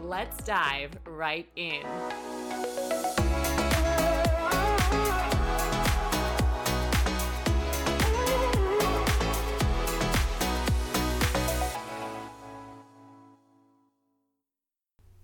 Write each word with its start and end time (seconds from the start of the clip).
let's 0.00 0.42
dive 0.44 0.90
right 1.06 1.48
in. 1.56 1.82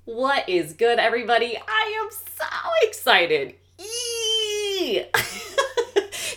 What 0.04 0.48
is 0.48 0.74
good, 0.74 0.98
everybody? 0.98 1.56
I 1.56 2.00
am 2.02 2.10
so 2.10 2.46
excited. 2.82 3.54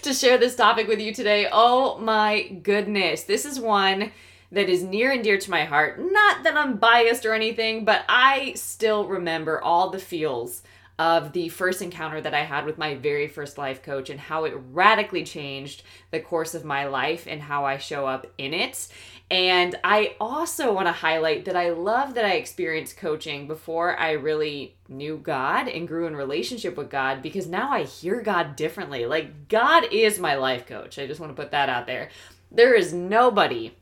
To 0.04 0.14
share 0.14 0.38
this 0.38 0.56
topic 0.56 0.88
with 0.88 1.02
you 1.02 1.14
today. 1.14 1.50
Oh 1.52 1.98
my 1.98 2.44
goodness. 2.64 3.24
This 3.24 3.44
is 3.44 3.60
one 3.60 4.14
that 4.52 4.70
is 4.70 4.84
near 4.84 5.12
and 5.12 5.24
dear 5.24 5.38
to 5.38 5.52
my 5.52 5.66
heart. 5.66 6.00
Not 6.00 6.44
that 6.44 6.58
I'm 6.58 6.78
biased 6.78 7.26
or 7.26 7.34
anything, 7.34 7.86
but 7.86 8.04
I 8.08 8.54
still 8.56 9.06
remember 9.08 9.62
all 9.62 9.90
the 9.90 10.00
feels 10.00 10.62
of 11.00 11.32
the 11.34 11.50
first 11.50 11.82
encounter 11.82 12.20
that 12.22 12.34
I 12.34 12.44
had 12.44 12.66
with 12.66 12.80
my 12.80 12.96
very 12.96 13.28
first 13.28 13.58
life 13.58 13.84
coach 13.84 14.10
and 14.10 14.20
how 14.20 14.46
it 14.46 14.54
radically 14.72 15.24
changed 15.24 15.84
the 16.10 16.20
course 16.20 16.56
of 16.56 16.66
my 16.66 16.88
life 16.88 17.28
and 17.28 17.40
how 17.40 17.66
I 17.66 17.78
show 17.78 18.08
up 18.08 18.26
in 18.40 18.54
it. 18.54 18.88
And 19.30 19.76
I 19.84 20.16
also 20.20 20.74
want 20.74 20.88
to 20.88 20.94
highlight 20.94 21.46
that 21.46 21.56
I 21.56 21.72
love 21.72 22.16
that 22.16 22.26
I 22.26 22.34
experienced 22.34 22.98
coaching 22.98 23.46
before 23.46 24.00
I 24.00 24.14
really 24.14 24.76
knew 24.88 25.18
God 25.18 25.68
and 25.68 25.88
grew 25.88 26.08
in 26.08 26.16
relationship 26.16 26.78
with 26.78 26.90
God 26.90 27.22
because 27.22 27.46
now 27.46 27.72
I 27.72 27.84
hear 27.84 28.22
God 28.22 28.56
differently. 28.56 29.06
Like, 29.06 29.50
God 29.50 29.92
is 29.92 30.18
my 30.18 30.36
life 30.36 30.66
coach. 30.66 30.98
I 30.98 31.06
just 31.06 31.20
want 31.20 31.36
to 31.36 31.40
put 31.40 31.52
that 31.52 31.70
out 31.70 31.86
there. 31.86 32.10
There 32.50 32.74
is 32.74 32.94
nobody 32.94 33.74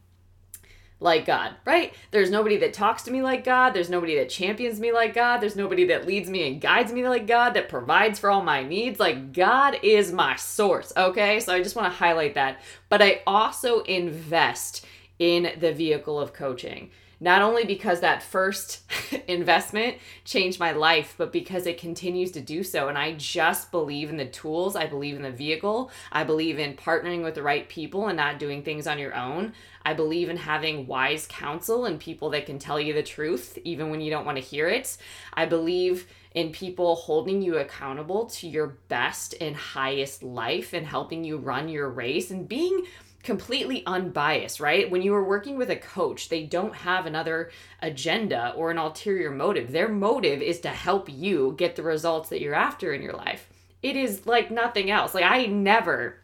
like 1.00 1.26
God, 1.26 1.56
right? 1.66 1.94
There's 2.12 2.32
nobody 2.32 2.58
that 2.58 2.74
talks 2.74 3.04
to 3.04 3.12
me 3.12 3.22
like 3.22 3.44
God. 3.44 3.72
There's 3.72 3.90
nobody 3.90 4.16
that 4.16 4.30
champions 4.30 4.80
me 4.80 4.92
like 4.92 5.14
God. 5.14 5.40
There's 5.40 5.56
nobody 5.56 5.86
that 5.88 6.08
leads 6.08 6.30
me 6.30 6.48
and 6.48 6.62
guides 6.62 6.92
me 6.92 7.08
like 7.08 7.28
God, 7.28 7.54
that 7.54 7.70
provides 7.70 8.18
for 8.18 8.30
all 8.30 8.42
my 8.42 8.64
needs. 8.64 9.00
Like 9.00 9.34
God 9.34 9.78
is 9.84 10.12
my 10.12 10.36
source, 10.36 10.94
okay? 10.96 11.40
So 11.40 11.53
I 11.53 11.62
just 11.62 11.75
want 11.75 11.92
to 11.92 11.97
highlight 11.97 12.36
that. 12.36 12.62
But 12.90 13.02
I 13.02 13.22
also 13.28 13.81
invest 13.81 14.86
in 15.19 15.52
the 15.59 15.74
vehicle 15.74 16.19
of 16.19 16.34
coaching. 16.34 16.92
Not 17.19 17.42
only 17.42 17.64
because 17.64 18.02
that 18.02 18.22
first 18.22 18.81
investment 19.28 19.98
changed 20.25 20.59
my 20.59 20.72
life, 20.74 21.16
but 21.18 21.31
because 21.31 21.66
it 21.66 21.78
continues 21.78 22.31
to 22.31 22.42
do 22.42 22.64
so. 22.64 22.90
And 22.90 22.98
I 22.98 23.14
just 23.14 23.72
believe 23.72 24.09
in 24.09 24.18
the 24.18 24.25
tools. 24.25 24.75
I 24.75 24.86
believe 24.86 25.16
in 25.16 25.22
the 25.22 25.31
vehicle. 25.31 25.92
I 26.12 26.24
believe 26.24 26.59
in 26.59 26.75
partnering 26.75 27.24
with 27.24 27.36
the 27.36 27.44
right 27.44 27.68
people 27.69 28.08
and 28.08 28.18
not 28.18 28.40
doing 28.40 28.64
things 28.64 28.86
on 28.86 29.00
your 29.00 29.16
own. 29.16 29.53
I 29.85 29.94
believe 29.94 30.29
in 30.29 30.38
having 30.38 30.88
wise 30.88 31.28
counsel 31.29 31.85
and 31.85 32.00
people 32.00 32.31
that 32.31 32.47
can 32.47 32.59
tell 32.59 32.79
you 32.79 32.94
the 32.94 33.03
truth 33.03 33.57
even 33.63 33.90
when 33.90 34.01
you 34.01 34.09
don't 34.09 34.25
want 34.25 34.38
to 34.38 34.44
hear 34.44 34.68
it. 34.68 34.97
I 35.34 35.46
believe 35.46 36.07
in 36.31 36.51
people 36.51 36.96
holding 36.96 37.41
you 37.41 37.57
accountable 37.57 38.25
to 38.25 38.47
your 38.47 38.78
best 38.90 39.35
and 39.40 39.56
highest 39.56 40.24
life 40.24 40.74
and 40.74 40.85
helping 40.85 41.24
you 41.24 41.38
run 41.38 41.69
your 41.69 41.90
race 41.90 42.31
and 42.31 42.50
being 42.50 42.85
completely 43.24 43.84
unbiased, 43.85 44.59
right? 44.59 44.90
When 44.90 45.01
you 45.01 45.13
are 45.16 45.24
working 45.24 45.57
with 45.57 45.69
a 45.69 45.75
coach, 45.75 46.29
they 46.29 46.44
don't 46.44 46.75
have 46.75 47.06
another 47.06 47.51
agenda 47.81 48.53
or 48.56 48.72
an 48.72 48.78
ulterior 48.78 49.31
motive. 49.31 49.72
Their 49.72 49.90
motive 49.90 50.41
is 50.41 50.59
to 50.62 50.69
help 50.69 51.09
you 51.09 51.56
get 51.57 51.75
the 51.75 51.84
results 51.84 52.29
that 52.29 52.41
you're 52.41 52.53
after 52.53 52.94
in 52.94 53.01
your 53.01 53.13
life. 53.13 53.50
It 53.81 53.95
is 53.95 54.25
like 54.25 54.51
nothing 54.51 54.91
else. 54.91 55.13
Like, 55.13 55.25
I 55.25 55.45
never, 55.47 56.22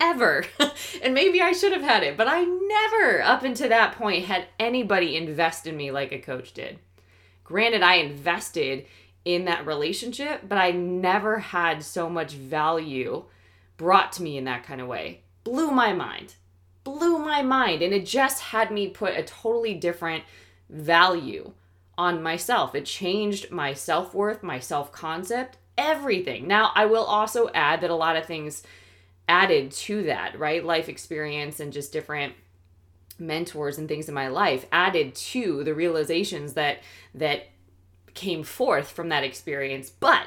ever, 0.00 0.44
and 1.02 1.14
maybe 1.14 1.40
I 1.40 1.52
should 1.52 1.72
have 1.72 1.82
had 1.82 2.02
it, 2.02 2.16
but 2.16 2.28
I 2.28 2.44
never, 2.44 3.22
up 3.22 3.42
until 3.42 3.68
that 3.68 3.96
point, 3.96 4.26
had 4.26 4.46
anybody 4.58 5.16
invest 5.16 5.66
in 5.66 5.76
me 5.76 5.90
like 5.90 6.12
a 6.12 6.18
coach 6.18 6.52
did. 6.52 6.78
Granted, 7.44 7.82
I 7.82 7.96
invested 7.96 8.86
in 9.24 9.44
that 9.46 9.66
relationship, 9.66 10.42
but 10.48 10.58
I 10.58 10.70
never 10.70 11.38
had 11.38 11.82
so 11.82 12.08
much 12.08 12.32
value 12.32 13.24
brought 13.76 14.12
to 14.12 14.22
me 14.22 14.36
in 14.36 14.44
that 14.44 14.64
kind 14.64 14.80
of 14.80 14.86
way 14.86 15.20
blew 15.44 15.70
my 15.70 15.92
mind. 15.92 16.34
Blew 16.82 17.18
my 17.18 17.42
mind. 17.42 17.82
And 17.82 17.94
it 17.94 18.06
just 18.06 18.40
had 18.40 18.70
me 18.70 18.88
put 18.88 19.16
a 19.16 19.22
totally 19.22 19.74
different 19.74 20.24
value 20.68 21.52
on 21.96 22.22
myself. 22.22 22.74
It 22.74 22.86
changed 22.86 23.50
my 23.50 23.74
self 23.74 24.14
worth, 24.14 24.42
my 24.42 24.58
self 24.58 24.90
concept, 24.90 25.58
everything. 25.78 26.48
Now, 26.48 26.72
I 26.74 26.86
will 26.86 27.04
also 27.04 27.50
add 27.54 27.82
that 27.82 27.90
a 27.90 27.94
lot 27.94 28.16
of 28.16 28.26
things 28.26 28.62
added 29.28 29.70
to 29.70 30.04
that, 30.04 30.38
right? 30.38 30.64
Life 30.64 30.88
experience 30.88 31.60
and 31.60 31.72
just 31.72 31.92
different 31.92 32.34
mentors 33.18 33.78
and 33.78 33.88
things 33.88 34.08
in 34.08 34.14
my 34.14 34.28
life 34.28 34.66
added 34.72 35.14
to 35.14 35.62
the 35.64 35.74
realizations 35.74 36.54
that 36.54 36.78
that 37.14 37.46
came 38.12 38.42
forth 38.42 38.90
from 38.90 39.08
that 39.08 39.22
experience 39.22 39.88
but 39.88 40.26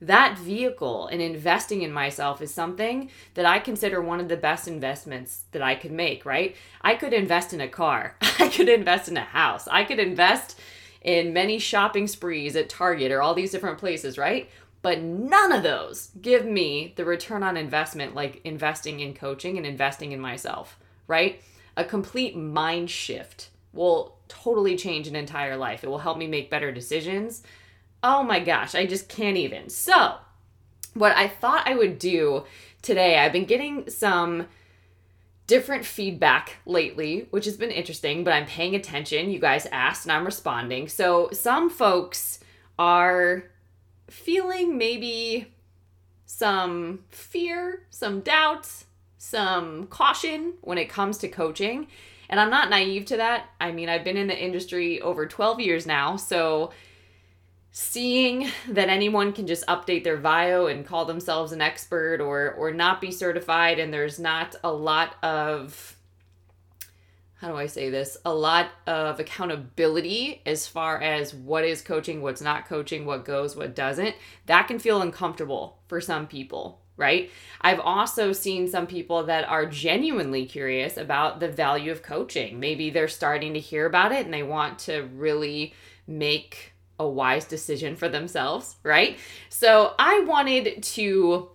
that 0.00 0.38
vehicle 0.38 1.06
and 1.06 1.22
investing 1.22 1.82
in 1.82 1.90
myself 1.90 2.42
is 2.42 2.52
something 2.52 3.10
that 3.34 3.46
I 3.46 3.58
consider 3.58 4.00
one 4.00 4.20
of 4.20 4.28
the 4.28 4.36
best 4.36 4.68
investments 4.68 5.44
that 5.52 5.62
I 5.62 5.74
could 5.74 5.90
make, 5.90 6.26
right? 6.26 6.54
I 6.82 6.96
could 6.96 7.14
invest 7.14 7.54
in 7.54 7.62
a 7.62 7.68
car, 7.68 8.16
I 8.38 8.48
could 8.48 8.68
invest 8.68 9.08
in 9.08 9.16
a 9.16 9.22
house, 9.22 9.66
I 9.68 9.84
could 9.84 9.98
invest 9.98 10.60
in 11.00 11.32
many 11.32 11.58
shopping 11.58 12.06
sprees 12.08 12.56
at 12.56 12.68
Target 12.68 13.10
or 13.10 13.22
all 13.22 13.32
these 13.32 13.52
different 13.52 13.78
places, 13.78 14.18
right? 14.18 14.50
But 14.86 15.00
none 15.02 15.50
of 15.50 15.64
those 15.64 16.12
give 16.22 16.46
me 16.46 16.92
the 16.94 17.04
return 17.04 17.42
on 17.42 17.56
investment 17.56 18.14
like 18.14 18.40
investing 18.44 19.00
in 19.00 19.14
coaching 19.14 19.56
and 19.56 19.66
investing 19.66 20.12
in 20.12 20.20
myself, 20.20 20.78
right? 21.08 21.42
A 21.76 21.82
complete 21.82 22.36
mind 22.36 22.88
shift 22.88 23.50
will 23.72 24.16
totally 24.28 24.76
change 24.76 25.08
an 25.08 25.16
entire 25.16 25.56
life. 25.56 25.82
It 25.82 25.88
will 25.88 25.98
help 25.98 26.18
me 26.18 26.28
make 26.28 26.50
better 26.50 26.70
decisions 26.70 27.42
Oh 28.00 28.22
my 28.22 28.38
gosh, 28.38 28.76
I 28.76 28.86
just 28.86 29.08
can't 29.08 29.36
even. 29.36 29.70
So, 29.70 30.18
what 30.94 31.16
I 31.16 31.26
thought 31.26 31.66
I 31.66 31.74
would 31.74 31.98
do 31.98 32.44
today, 32.80 33.18
I've 33.18 33.32
been 33.32 33.44
getting 33.44 33.90
some 33.90 34.46
different 35.48 35.84
feedback 35.84 36.58
lately, 36.64 37.26
which 37.30 37.46
has 37.46 37.56
been 37.56 37.72
interesting, 37.72 38.22
but 38.22 38.32
I'm 38.32 38.46
paying 38.46 38.76
attention. 38.76 39.32
You 39.32 39.40
guys 39.40 39.66
asked 39.72 40.04
and 40.04 40.12
I'm 40.12 40.24
responding. 40.24 40.86
So, 40.86 41.30
some 41.32 41.70
folks 41.70 42.38
are 42.78 43.50
feeling 44.08 44.78
maybe 44.78 45.52
some 46.24 47.00
fear, 47.10 47.86
some 47.90 48.20
doubts, 48.20 48.86
some 49.18 49.86
caution 49.86 50.54
when 50.60 50.78
it 50.78 50.88
comes 50.88 51.18
to 51.18 51.28
coaching. 51.28 51.86
And 52.28 52.40
I'm 52.40 52.50
not 52.50 52.70
naive 52.70 53.06
to 53.06 53.16
that. 53.18 53.50
I 53.60 53.72
mean, 53.72 53.88
I've 53.88 54.04
been 54.04 54.16
in 54.16 54.26
the 54.26 54.38
industry 54.38 55.00
over 55.00 55.26
12 55.26 55.60
years 55.60 55.86
now, 55.86 56.16
so 56.16 56.72
seeing 57.70 58.48
that 58.70 58.88
anyone 58.88 59.32
can 59.32 59.46
just 59.46 59.66
update 59.66 60.02
their 60.02 60.16
bio 60.16 60.66
and 60.66 60.86
call 60.86 61.04
themselves 61.04 61.52
an 61.52 61.60
expert 61.60 62.22
or 62.22 62.52
or 62.52 62.72
not 62.72 63.02
be 63.02 63.12
certified 63.12 63.78
and 63.78 63.92
there's 63.92 64.18
not 64.18 64.56
a 64.64 64.72
lot 64.72 65.22
of 65.22 65.95
how 67.46 67.52
do 67.52 67.58
I 67.58 67.66
say 67.66 67.90
this? 67.90 68.16
A 68.24 68.34
lot 68.34 68.70
of 68.88 69.20
accountability 69.20 70.42
as 70.44 70.66
far 70.66 71.00
as 71.00 71.32
what 71.32 71.64
is 71.64 71.80
coaching, 71.80 72.20
what's 72.20 72.42
not 72.42 72.66
coaching, 72.66 73.06
what 73.06 73.24
goes, 73.24 73.54
what 73.54 73.76
doesn't. 73.76 74.16
That 74.46 74.66
can 74.66 74.80
feel 74.80 75.00
uncomfortable 75.00 75.78
for 75.86 76.00
some 76.00 76.26
people, 76.26 76.80
right? 76.96 77.30
I've 77.60 77.78
also 77.78 78.32
seen 78.32 78.66
some 78.66 78.88
people 78.88 79.26
that 79.26 79.48
are 79.48 79.64
genuinely 79.64 80.44
curious 80.44 80.96
about 80.96 81.38
the 81.38 81.46
value 81.46 81.92
of 81.92 82.02
coaching. 82.02 82.58
Maybe 82.58 82.90
they're 82.90 83.06
starting 83.06 83.54
to 83.54 83.60
hear 83.60 83.86
about 83.86 84.10
it 84.10 84.24
and 84.24 84.34
they 84.34 84.42
want 84.42 84.80
to 84.80 85.08
really 85.14 85.72
make 86.08 86.72
a 86.98 87.06
wise 87.06 87.44
decision 87.44 87.94
for 87.94 88.08
themselves, 88.08 88.74
right? 88.82 89.20
So 89.50 89.94
I 90.00 90.24
wanted 90.26 90.82
to 90.82 91.50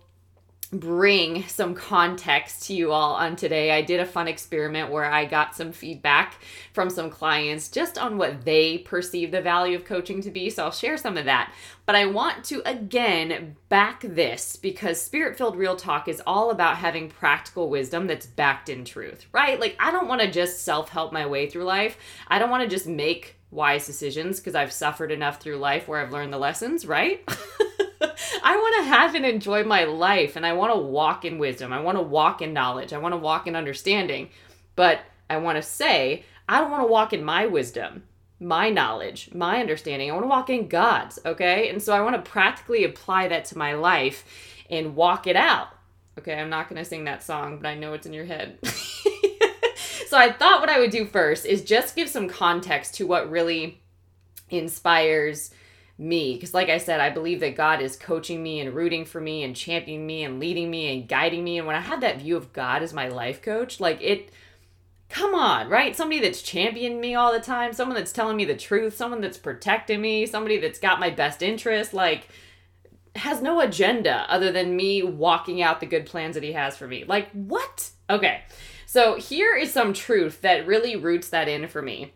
bring 0.72 1.46
some 1.48 1.74
context 1.74 2.66
to 2.66 2.74
you 2.74 2.92
all 2.92 3.12
on 3.14 3.36
today. 3.36 3.70
I 3.72 3.82
did 3.82 4.00
a 4.00 4.06
fun 4.06 4.26
experiment 4.26 4.90
where 4.90 5.04
I 5.04 5.26
got 5.26 5.54
some 5.54 5.70
feedback 5.70 6.36
from 6.72 6.88
some 6.88 7.10
clients 7.10 7.68
just 7.68 7.98
on 7.98 8.16
what 8.16 8.46
they 8.46 8.78
perceive 8.78 9.30
the 9.30 9.42
value 9.42 9.76
of 9.76 9.84
coaching 9.84 10.22
to 10.22 10.30
be. 10.30 10.48
So 10.48 10.64
I'll 10.64 10.72
share 10.72 10.96
some 10.96 11.18
of 11.18 11.26
that. 11.26 11.52
But 11.84 11.96
I 11.96 12.06
want 12.06 12.44
to 12.44 12.62
again 12.66 13.56
back 13.68 14.00
this 14.00 14.56
because 14.56 15.00
spirit 15.00 15.36
filled 15.36 15.56
real 15.56 15.76
talk 15.76 16.08
is 16.08 16.22
all 16.26 16.50
about 16.50 16.78
having 16.78 17.10
practical 17.10 17.68
wisdom 17.68 18.06
that's 18.06 18.26
backed 18.26 18.70
in 18.70 18.86
truth, 18.86 19.26
right? 19.30 19.60
Like 19.60 19.76
I 19.78 19.90
don't 19.90 20.08
want 20.08 20.22
to 20.22 20.30
just 20.30 20.64
self 20.64 20.88
help 20.88 21.12
my 21.12 21.26
way 21.26 21.50
through 21.50 21.64
life. 21.64 21.98
I 22.28 22.38
don't 22.38 22.50
want 22.50 22.62
to 22.62 22.68
just 22.68 22.86
make 22.86 23.36
wise 23.52 23.86
decisions 23.86 24.40
because 24.40 24.54
I've 24.54 24.72
suffered 24.72 25.12
enough 25.12 25.40
through 25.40 25.58
life 25.58 25.86
where 25.86 26.00
I've 26.00 26.12
learned 26.12 26.32
the 26.32 26.38
lessons, 26.38 26.86
right? 26.86 27.22
I 28.42 28.56
want 28.56 28.76
to 28.82 28.88
have 28.88 29.14
and 29.14 29.24
enjoy 29.24 29.62
my 29.62 29.84
life 29.84 30.34
and 30.34 30.44
I 30.44 30.54
want 30.54 30.72
to 30.72 30.80
walk 30.80 31.24
in 31.24 31.38
wisdom. 31.38 31.72
I 31.72 31.80
want 31.80 31.98
to 31.98 32.02
walk 32.02 32.42
in 32.42 32.52
knowledge. 32.52 32.92
I 32.92 32.98
want 32.98 33.12
to 33.12 33.18
walk 33.18 33.46
in 33.46 33.54
understanding. 33.54 34.30
But 34.74 35.00
I 35.28 35.36
want 35.36 35.56
to 35.56 35.62
say, 35.62 36.24
I 36.48 36.60
don't 36.60 36.70
want 36.70 36.82
to 36.82 36.90
walk 36.90 37.12
in 37.12 37.22
my 37.22 37.46
wisdom, 37.46 38.04
my 38.40 38.70
knowledge, 38.70 39.30
my 39.34 39.60
understanding. 39.60 40.10
I 40.10 40.14
want 40.14 40.24
to 40.24 40.28
walk 40.28 40.50
in 40.50 40.68
God's, 40.68 41.18
okay? 41.24 41.68
And 41.68 41.80
so 41.80 41.94
I 41.94 42.00
want 42.00 42.16
to 42.16 42.30
practically 42.30 42.84
apply 42.84 43.28
that 43.28 43.44
to 43.46 43.58
my 43.58 43.74
life 43.74 44.24
and 44.70 44.96
walk 44.96 45.26
it 45.26 45.36
out. 45.36 45.68
Okay, 46.18 46.34
I'm 46.34 46.50
not 46.50 46.68
going 46.68 46.82
to 46.82 46.84
sing 46.84 47.04
that 47.04 47.22
song, 47.22 47.58
but 47.58 47.66
I 47.66 47.74
know 47.74 47.92
it's 47.94 48.06
in 48.06 48.12
your 48.12 48.24
head. 48.24 48.58
so 50.12 50.18
I 50.18 50.30
thought 50.30 50.60
what 50.60 50.68
I 50.68 50.78
would 50.78 50.90
do 50.90 51.06
first 51.06 51.46
is 51.46 51.64
just 51.64 51.96
give 51.96 52.06
some 52.06 52.28
context 52.28 52.96
to 52.96 53.06
what 53.06 53.30
really 53.30 53.80
inspires 54.50 55.50
me. 55.96 56.34
Because 56.34 56.52
like 56.52 56.68
i 56.68 56.76
said 56.76 57.00
i 57.00 57.08
believe 57.08 57.40
that 57.40 57.56
god 57.56 57.80
is 57.80 57.96
coaching 57.96 58.42
me 58.42 58.60
and 58.60 58.74
rooting 58.74 59.06
for 59.06 59.22
me 59.22 59.42
and 59.42 59.56
championing 59.56 60.06
me 60.06 60.22
and 60.24 60.38
leading 60.38 60.70
me 60.70 60.92
and 60.92 61.08
guiding 61.08 61.42
me. 61.42 61.56
And 61.56 61.66
when 61.66 61.76
i 61.76 61.80
had 61.80 62.02
that 62.02 62.18
view 62.18 62.36
of 62.36 62.52
god 62.52 62.82
as 62.82 62.92
my 62.92 63.08
life 63.08 63.40
coach 63.40 63.80
like 63.80 64.02
it 64.02 64.30
come 65.08 65.34
on 65.34 65.70
right? 65.70 65.96
Somebody 65.96 66.20
that's 66.20 66.42
championing 66.42 67.00
me 67.00 67.14
all 67.14 67.32
the 67.32 67.40
time 67.40 67.72
someone 67.72 67.96
that's 67.96 68.12
telling 68.12 68.36
me 68.36 68.44
the 68.44 68.54
truth 68.54 68.94
someone 68.94 69.22
that's 69.22 69.38
protecting 69.38 70.02
me 70.02 70.26
somebody 70.26 70.58
that's 70.58 70.78
got 70.78 71.00
my 71.00 71.08
best 71.08 71.42
interest 71.42 71.94
like 71.94 72.28
has 73.16 73.40
no 73.40 73.60
agenda 73.60 74.26
other 74.28 74.52
than 74.52 74.76
me 74.76 75.02
walking 75.02 75.62
out 75.62 75.80
the 75.80 75.86
good 75.86 76.04
plans 76.04 76.34
that 76.34 76.44
he 76.44 76.52
has 76.52 76.76
for 76.76 76.86
me. 76.86 77.04
Like 77.04 77.30
what? 77.30 77.88
Okay 78.10 78.42
so 78.92 79.16
here 79.16 79.56
is 79.56 79.72
some 79.72 79.92
truth 79.92 80.42
that 80.42 80.66
really 80.66 80.96
roots 80.96 81.28
that 81.30 81.48
in 81.48 81.66
for 81.66 81.80
me 81.80 82.12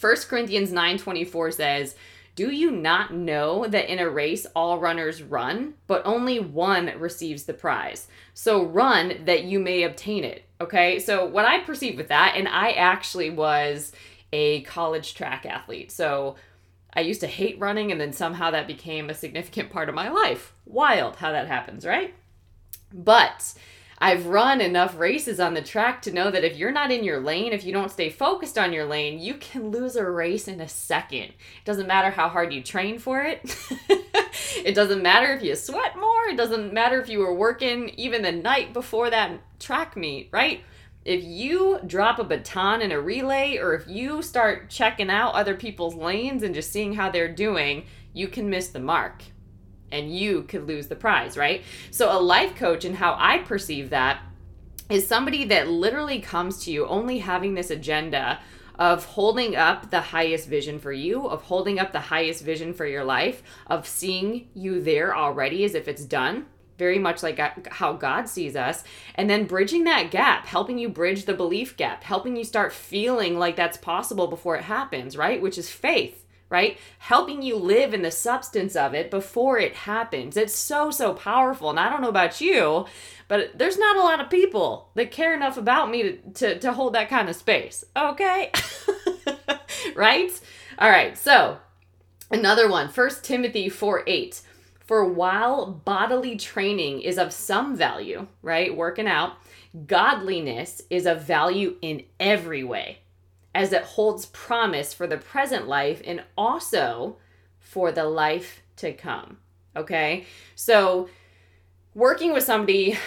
1 0.00 0.16
corinthians 0.28 0.70
9 0.70 0.98
24 0.98 1.50
says 1.50 1.96
do 2.36 2.50
you 2.50 2.70
not 2.70 3.14
know 3.14 3.66
that 3.66 3.90
in 3.90 3.98
a 3.98 4.10
race 4.10 4.46
all 4.54 4.78
runners 4.78 5.22
run, 5.22 5.72
but 5.86 6.02
only 6.04 6.38
one 6.38 6.92
receives 6.98 7.44
the 7.44 7.54
prize? 7.54 8.08
So 8.34 8.62
run 8.62 9.24
that 9.24 9.44
you 9.44 9.58
may 9.58 9.84
obtain 9.84 10.22
it. 10.22 10.44
Okay, 10.60 10.98
so 10.98 11.24
what 11.24 11.46
I 11.46 11.60
perceive 11.60 11.96
with 11.96 12.08
that, 12.08 12.34
and 12.36 12.46
I 12.46 12.72
actually 12.72 13.30
was 13.30 13.92
a 14.34 14.60
college 14.62 15.14
track 15.14 15.46
athlete. 15.46 15.90
So 15.90 16.36
I 16.92 17.00
used 17.00 17.22
to 17.22 17.26
hate 17.26 17.58
running, 17.58 17.90
and 17.90 17.98
then 17.98 18.12
somehow 18.12 18.50
that 18.50 18.66
became 18.66 19.08
a 19.08 19.14
significant 19.14 19.70
part 19.70 19.88
of 19.88 19.94
my 19.94 20.10
life. 20.10 20.52
Wild 20.66 21.16
how 21.16 21.32
that 21.32 21.46
happens, 21.48 21.86
right? 21.86 22.12
But 22.92 23.54
I've 23.98 24.26
run 24.26 24.60
enough 24.60 24.98
races 24.98 25.40
on 25.40 25.54
the 25.54 25.62
track 25.62 26.02
to 26.02 26.12
know 26.12 26.30
that 26.30 26.44
if 26.44 26.56
you're 26.56 26.72
not 26.72 26.90
in 26.90 27.02
your 27.02 27.18
lane, 27.20 27.52
if 27.52 27.64
you 27.64 27.72
don't 27.72 27.90
stay 27.90 28.10
focused 28.10 28.58
on 28.58 28.74
your 28.74 28.84
lane, 28.84 29.18
you 29.18 29.34
can 29.34 29.70
lose 29.70 29.96
a 29.96 30.08
race 30.08 30.48
in 30.48 30.60
a 30.60 30.68
second. 30.68 31.24
It 31.28 31.64
doesn't 31.64 31.86
matter 31.86 32.10
how 32.10 32.28
hard 32.28 32.52
you 32.52 32.62
train 32.62 32.98
for 32.98 33.22
it. 33.22 33.56
it 33.88 34.74
doesn't 34.74 35.02
matter 35.02 35.32
if 35.32 35.42
you 35.42 35.56
sweat 35.56 35.96
more. 35.96 36.28
It 36.28 36.36
doesn't 36.36 36.74
matter 36.74 37.00
if 37.00 37.08
you 37.08 37.20
were 37.20 37.34
working 37.34 37.88
even 37.90 38.20
the 38.20 38.32
night 38.32 38.74
before 38.74 39.08
that 39.08 39.40
track 39.58 39.96
meet, 39.96 40.28
right? 40.30 40.62
If 41.06 41.24
you 41.24 41.80
drop 41.86 42.18
a 42.18 42.24
baton 42.24 42.82
in 42.82 42.92
a 42.92 43.00
relay 43.00 43.56
or 43.56 43.72
if 43.72 43.88
you 43.88 44.20
start 44.20 44.68
checking 44.68 45.08
out 45.08 45.34
other 45.34 45.54
people's 45.54 45.94
lanes 45.94 46.42
and 46.42 46.54
just 46.54 46.70
seeing 46.70 46.94
how 46.94 47.10
they're 47.10 47.32
doing, 47.32 47.86
you 48.12 48.28
can 48.28 48.50
miss 48.50 48.68
the 48.68 48.80
mark 48.80 49.22
and 49.90 50.16
you 50.16 50.42
could 50.42 50.66
lose 50.66 50.88
the 50.88 50.96
prize, 50.96 51.36
right? 51.36 51.62
So, 51.90 52.16
a 52.16 52.20
life 52.20 52.56
coach 52.56 52.84
and 52.84 52.96
how 52.96 53.16
I 53.18 53.38
perceive 53.38 53.90
that 53.90 54.20
is 54.88 55.06
somebody 55.06 55.44
that 55.46 55.68
literally 55.68 56.20
comes 56.20 56.64
to 56.64 56.70
you 56.70 56.86
only 56.86 57.18
having 57.18 57.54
this 57.54 57.70
agenda 57.70 58.40
of 58.78 59.04
holding 59.04 59.56
up 59.56 59.90
the 59.90 60.00
highest 60.00 60.48
vision 60.48 60.78
for 60.78 60.92
you, 60.92 61.26
of 61.26 61.42
holding 61.42 61.78
up 61.78 61.92
the 61.92 62.00
highest 62.00 62.44
vision 62.44 62.74
for 62.74 62.86
your 62.86 63.04
life, 63.04 63.42
of 63.66 63.86
seeing 63.86 64.48
you 64.54 64.80
there 64.80 65.16
already 65.16 65.64
as 65.64 65.74
if 65.74 65.88
it's 65.88 66.04
done, 66.04 66.46
very 66.78 66.98
much 66.98 67.22
like 67.22 67.66
how 67.68 67.94
God 67.94 68.28
sees 68.28 68.54
us, 68.54 68.84
and 69.14 69.30
then 69.30 69.46
bridging 69.46 69.84
that 69.84 70.10
gap, 70.10 70.46
helping 70.46 70.78
you 70.78 70.90
bridge 70.90 71.24
the 71.24 71.32
belief 71.32 71.76
gap, 71.76 72.04
helping 72.04 72.36
you 72.36 72.44
start 72.44 72.72
feeling 72.72 73.38
like 73.38 73.56
that's 73.56 73.78
possible 73.78 74.26
before 74.26 74.56
it 74.56 74.64
happens, 74.64 75.16
right? 75.16 75.40
Which 75.40 75.56
is 75.56 75.70
faith 75.70 76.25
right? 76.48 76.78
Helping 76.98 77.42
you 77.42 77.56
live 77.56 77.92
in 77.92 78.02
the 78.02 78.10
substance 78.10 78.76
of 78.76 78.94
it 78.94 79.10
before 79.10 79.58
it 79.58 79.74
happens. 79.74 80.36
It's 80.36 80.54
so, 80.54 80.90
so 80.90 81.14
powerful. 81.14 81.70
And 81.70 81.80
I 81.80 81.88
don't 81.88 82.02
know 82.02 82.08
about 82.08 82.40
you, 82.40 82.86
but 83.28 83.58
there's 83.58 83.78
not 83.78 83.96
a 83.96 84.02
lot 84.02 84.20
of 84.20 84.30
people 84.30 84.90
that 84.94 85.10
care 85.10 85.34
enough 85.34 85.56
about 85.56 85.90
me 85.90 86.02
to, 86.02 86.16
to, 86.34 86.58
to 86.60 86.72
hold 86.72 86.94
that 86.94 87.08
kind 87.08 87.28
of 87.28 87.36
space. 87.36 87.84
Okay? 87.96 88.52
right? 89.96 90.40
All 90.78 90.90
right, 90.90 91.16
so 91.18 91.58
another 92.30 92.68
one, 92.70 92.88
First 92.88 93.24
Timothy 93.24 93.68
4 93.68 94.04
8. 94.06 94.42
For 94.78 95.04
while 95.04 95.66
bodily 95.66 96.36
training 96.36 97.00
is 97.00 97.18
of 97.18 97.32
some 97.32 97.74
value, 97.74 98.28
right? 98.40 98.76
Working 98.76 99.08
out, 99.08 99.32
godliness 99.88 100.80
is 100.90 101.06
of 101.06 101.22
value 101.22 101.76
in 101.82 102.04
every 102.20 102.62
way 102.62 102.98
as 103.56 103.72
it 103.72 103.82
holds 103.82 104.26
promise 104.26 104.92
for 104.92 105.06
the 105.06 105.16
present 105.16 105.66
life 105.66 106.02
and 106.04 106.22
also 106.36 107.16
for 107.58 107.90
the 107.90 108.04
life 108.04 108.60
to 108.76 108.92
come. 108.92 109.38
Okay? 109.74 110.26
So, 110.54 111.08
working 111.94 112.34
with 112.34 112.44
somebody, 112.44 112.98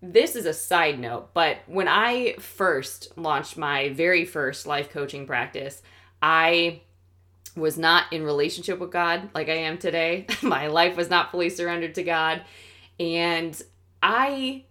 this 0.00 0.36
is 0.36 0.46
a 0.46 0.54
side 0.54 1.00
note, 1.00 1.34
but 1.34 1.58
when 1.66 1.88
I 1.88 2.36
first 2.38 3.18
launched 3.18 3.56
my 3.56 3.88
very 3.88 4.24
first 4.24 4.68
life 4.68 4.88
coaching 4.88 5.26
practice, 5.26 5.82
I 6.22 6.82
was 7.56 7.76
not 7.76 8.04
in 8.12 8.22
relationship 8.22 8.78
with 8.78 8.92
God 8.92 9.30
like 9.34 9.48
I 9.48 9.56
am 9.56 9.78
today. 9.78 10.26
my 10.42 10.68
life 10.68 10.96
was 10.96 11.10
not 11.10 11.32
fully 11.32 11.50
surrendered 11.50 11.96
to 11.96 12.04
God. 12.04 12.42
And 13.00 13.60
I 14.00 14.62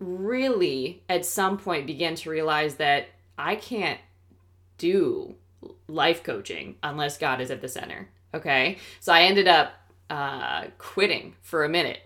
really, 0.00 1.04
at 1.08 1.24
some 1.24 1.58
point, 1.58 1.86
began 1.86 2.16
to 2.16 2.30
realize 2.30 2.74
that 2.76 3.06
I 3.38 3.54
can't 3.54 4.00
do 4.78 5.34
life 5.88 6.22
coaching 6.22 6.76
unless 6.82 7.18
God 7.18 7.40
is 7.40 7.50
at 7.50 7.60
the 7.60 7.68
center. 7.68 8.08
Okay. 8.34 8.78
So 9.00 9.12
I 9.12 9.22
ended 9.22 9.48
up 9.48 9.74
uh, 10.10 10.66
quitting 10.78 11.34
for 11.42 11.64
a 11.64 11.68
minute, 11.68 12.02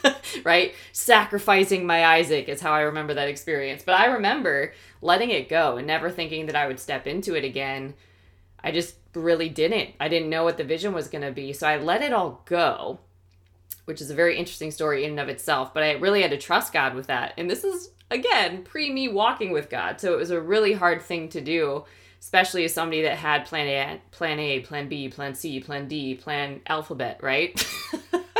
right? 0.44 0.74
Sacrificing 0.92 1.86
my 1.86 2.04
Isaac 2.04 2.48
is 2.48 2.60
how 2.60 2.72
I 2.72 2.80
remember 2.80 3.14
that 3.14 3.28
experience. 3.28 3.82
But 3.82 3.98
I 3.98 4.06
remember 4.06 4.74
letting 5.00 5.30
it 5.30 5.48
go 5.48 5.76
and 5.76 5.86
never 5.86 6.10
thinking 6.10 6.46
that 6.46 6.56
I 6.56 6.66
would 6.66 6.80
step 6.80 7.06
into 7.06 7.34
it 7.34 7.44
again. 7.44 7.94
I 8.62 8.72
just 8.72 8.96
really 9.14 9.48
didn't. 9.48 9.94
I 10.00 10.08
didn't 10.08 10.30
know 10.30 10.44
what 10.44 10.58
the 10.58 10.64
vision 10.64 10.92
was 10.92 11.08
going 11.08 11.24
to 11.24 11.32
be. 11.32 11.52
So 11.52 11.66
I 11.66 11.78
let 11.78 12.02
it 12.02 12.12
all 12.12 12.42
go, 12.44 13.00
which 13.86 14.00
is 14.00 14.10
a 14.10 14.14
very 14.14 14.36
interesting 14.36 14.70
story 14.70 15.04
in 15.04 15.12
and 15.12 15.20
of 15.20 15.28
itself. 15.28 15.72
But 15.72 15.84
I 15.84 15.92
really 15.92 16.22
had 16.22 16.32
to 16.32 16.38
trust 16.38 16.72
God 16.72 16.94
with 16.94 17.06
that. 17.06 17.34
And 17.38 17.48
this 17.48 17.64
is, 17.64 17.90
again, 18.10 18.62
pre 18.62 18.92
me 18.92 19.08
walking 19.08 19.52
with 19.52 19.70
God. 19.70 20.00
So 20.00 20.12
it 20.12 20.16
was 20.16 20.30
a 20.30 20.40
really 20.40 20.72
hard 20.72 21.02
thing 21.02 21.28
to 21.30 21.40
do 21.40 21.84
especially 22.20 22.64
as 22.64 22.74
somebody 22.74 23.02
that 23.02 23.16
had 23.16 23.46
plan 23.46 23.66
A, 23.66 24.00
plan 24.10 24.38
A, 24.38 24.60
plan 24.60 24.88
B, 24.88 25.08
plan 25.08 25.34
C, 25.34 25.60
plan 25.60 25.86
D, 25.88 26.14
plan 26.14 26.60
alphabet, 26.66 27.20
right? 27.22 27.64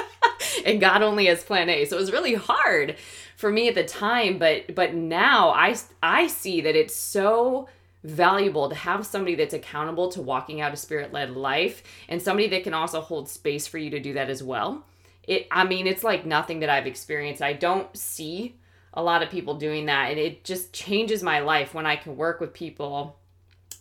and 0.65 0.81
God 0.81 1.03
only 1.03 1.27
has 1.27 1.45
plan 1.45 1.69
A. 1.69 1.85
So 1.85 1.97
it 1.97 2.01
was 2.01 2.13
really 2.13 2.35
hard 2.35 2.97
for 3.37 3.51
me 3.51 3.69
at 3.69 3.75
the 3.75 3.85
time, 3.85 4.39
but 4.39 4.75
but 4.75 4.95
now 4.95 5.51
I 5.51 5.77
I 6.03 6.27
see 6.27 6.61
that 6.63 6.77
it's 6.77 6.95
so 6.95 7.69
valuable 8.05 8.69
to 8.69 8.75
have 8.75 9.07
somebody 9.07 9.35
that's 9.35 9.55
accountable 9.55 10.09
to 10.09 10.23
walking 10.23 10.61
out 10.61 10.73
a 10.73 10.77
spirit-led 10.77 11.37
life 11.37 11.83
and 12.09 12.23
somebody 12.23 12.49
that 12.49 12.63
can 12.63 12.73
also 12.73 13.01
hold 13.01 13.29
space 13.29 13.67
for 13.67 13.77
you 13.77 13.91
to 13.91 13.99
do 13.99 14.13
that 14.15 14.31
as 14.31 14.43
well. 14.43 14.85
It 15.25 15.47
I 15.51 15.65
mean, 15.65 15.87
it's 15.87 16.05
like 16.05 16.27
nothing 16.27 16.61
that 16.61 16.71
I've 16.71 16.87
experienced. 16.87 17.43
I 17.43 17.53
don't 17.53 17.97
see 17.97 18.57
a 18.95 19.03
lot 19.03 19.23
of 19.23 19.31
people 19.31 19.55
doing 19.55 19.87
that 19.87 20.11
and 20.11 20.19
it 20.19 20.45
just 20.45 20.73
changes 20.73 21.23
my 21.23 21.41
life 21.41 21.75
when 21.75 21.87
I 21.87 21.97
can 21.97 22.17
work 22.17 22.41
with 22.41 22.53
people 22.53 23.19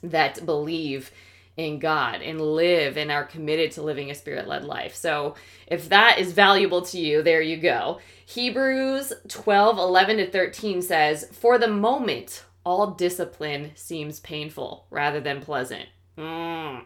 that 0.04 0.46
believe 0.46 1.12
in 1.58 1.80
God 1.80 2.22
and 2.22 2.40
live 2.40 2.98
and 2.98 3.12
are 3.12 3.24
committed 3.24 3.72
to 3.72 3.82
living 3.82 4.12
a 4.12 4.16
spirit 4.16 4.48
led 4.48 4.64
life. 4.64 4.96
So, 4.96 5.36
if 5.66 5.90
that 5.90 6.20
is 6.20 6.32
valuable 6.32 6.84
to 6.84 7.00
you, 7.00 7.24
there 7.24 7.42
you 7.42 7.58
go. 7.58 8.00
Hebrews 8.26 9.12
12 9.28 9.78
11 9.78 10.18
to 10.18 10.30
13 10.30 10.82
says, 10.84 11.28
For 11.32 11.58
the 11.58 11.68
moment, 11.68 12.44
all 12.64 12.92
discipline 12.92 13.72
seems 13.76 14.20
painful 14.20 14.86
rather 14.92 15.20
than 15.20 15.42
pleasant. 15.42 15.88
Mm. 16.18 16.84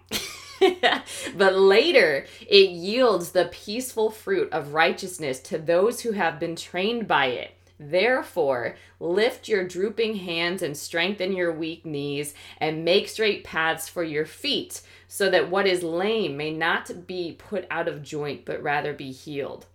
but 1.37 1.55
later, 1.55 2.25
it 2.47 2.69
yields 2.69 3.31
the 3.31 3.45
peaceful 3.45 4.09
fruit 4.09 4.51
of 4.53 4.73
righteousness 4.73 5.39
to 5.39 5.57
those 5.57 6.01
who 6.01 6.11
have 6.11 6.39
been 6.39 6.55
trained 6.55 7.07
by 7.07 7.27
it. 7.27 7.51
Therefore, 7.83 8.75
lift 8.99 9.47
your 9.47 9.67
drooping 9.67 10.17
hands 10.17 10.61
and 10.61 10.77
strengthen 10.77 11.33
your 11.33 11.51
weak 11.51 11.83
knees, 11.83 12.35
and 12.59 12.85
make 12.85 13.09
straight 13.09 13.43
paths 13.43 13.89
for 13.89 14.03
your 14.03 14.25
feet, 14.25 14.81
so 15.07 15.31
that 15.31 15.49
what 15.49 15.65
is 15.65 15.81
lame 15.81 16.37
may 16.37 16.51
not 16.51 17.07
be 17.07 17.31
put 17.31 17.65
out 17.71 17.87
of 17.87 18.03
joint, 18.03 18.45
but 18.45 18.61
rather 18.61 18.93
be 18.93 19.11
healed. 19.11 19.65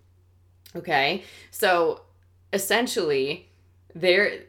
Okay? 0.77 1.25
So 1.51 2.03
essentially, 2.53 3.49
there 3.93 4.45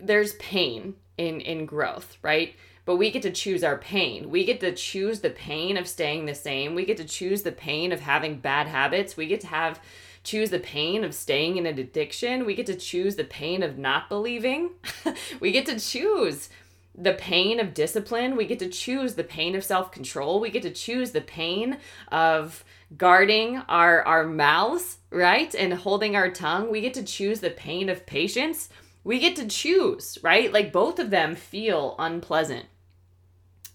there's 0.00 0.32
pain 0.34 0.94
in 1.18 1.42
in 1.42 1.66
growth, 1.66 2.16
right? 2.22 2.54
but 2.84 2.96
we 2.96 3.10
get 3.10 3.22
to 3.22 3.30
choose 3.30 3.62
our 3.62 3.78
pain. 3.78 4.28
We 4.30 4.44
get 4.44 4.60
to 4.60 4.74
choose 4.74 5.20
the 5.20 5.30
pain 5.30 5.76
of 5.76 5.86
staying 5.86 6.26
the 6.26 6.34
same. 6.34 6.74
We 6.74 6.84
get 6.84 6.96
to 6.96 7.04
choose 7.04 7.42
the 7.42 7.52
pain 7.52 7.92
of 7.92 8.00
having 8.00 8.38
bad 8.38 8.66
habits. 8.66 9.16
We 9.16 9.26
get 9.26 9.40
to 9.42 9.46
have 9.46 9.80
choose 10.24 10.50
the 10.50 10.58
pain 10.58 11.04
of 11.04 11.14
staying 11.14 11.56
in 11.56 11.66
an 11.66 11.78
addiction. 11.78 12.44
We 12.44 12.54
get 12.54 12.66
to 12.66 12.76
choose 12.76 13.16
the 13.16 13.24
pain 13.24 13.62
of 13.62 13.78
not 13.78 14.08
believing. 14.08 14.70
we 15.40 15.52
get 15.52 15.66
to 15.66 15.78
choose 15.78 16.48
the 16.94 17.14
pain 17.14 17.58
of 17.58 17.74
discipline. 17.74 18.36
We 18.36 18.46
get 18.46 18.58
to 18.60 18.68
choose 18.68 19.14
the 19.14 19.24
pain 19.24 19.54
of 19.54 19.64
self 19.64 19.90
control. 19.90 20.40
We 20.40 20.50
get 20.50 20.62
to 20.62 20.70
choose 20.70 21.10
the 21.10 21.20
pain 21.20 21.78
of 22.10 22.64
guarding 22.96 23.58
our, 23.68 24.02
our 24.02 24.26
mouths, 24.26 24.98
right? 25.10 25.54
And 25.54 25.74
holding 25.74 26.14
our 26.14 26.30
tongue. 26.30 26.70
We 26.70 26.80
get 26.80 26.94
to 26.94 27.04
choose 27.04 27.40
the 27.40 27.50
pain 27.50 27.88
of 27.88 28.06
patience. 28.06 28.68
We 29.04 29.18
get 29.18 29.36
to 29.36 29.48
choose, 29.48 30.18
right? 30.22 30.52
Like 30.52 30.72
both 30.72 30.98
of 30.98 31.10
them 31.10 31.34
feel 31.34 31.96
unpleasant, 31.98 32.66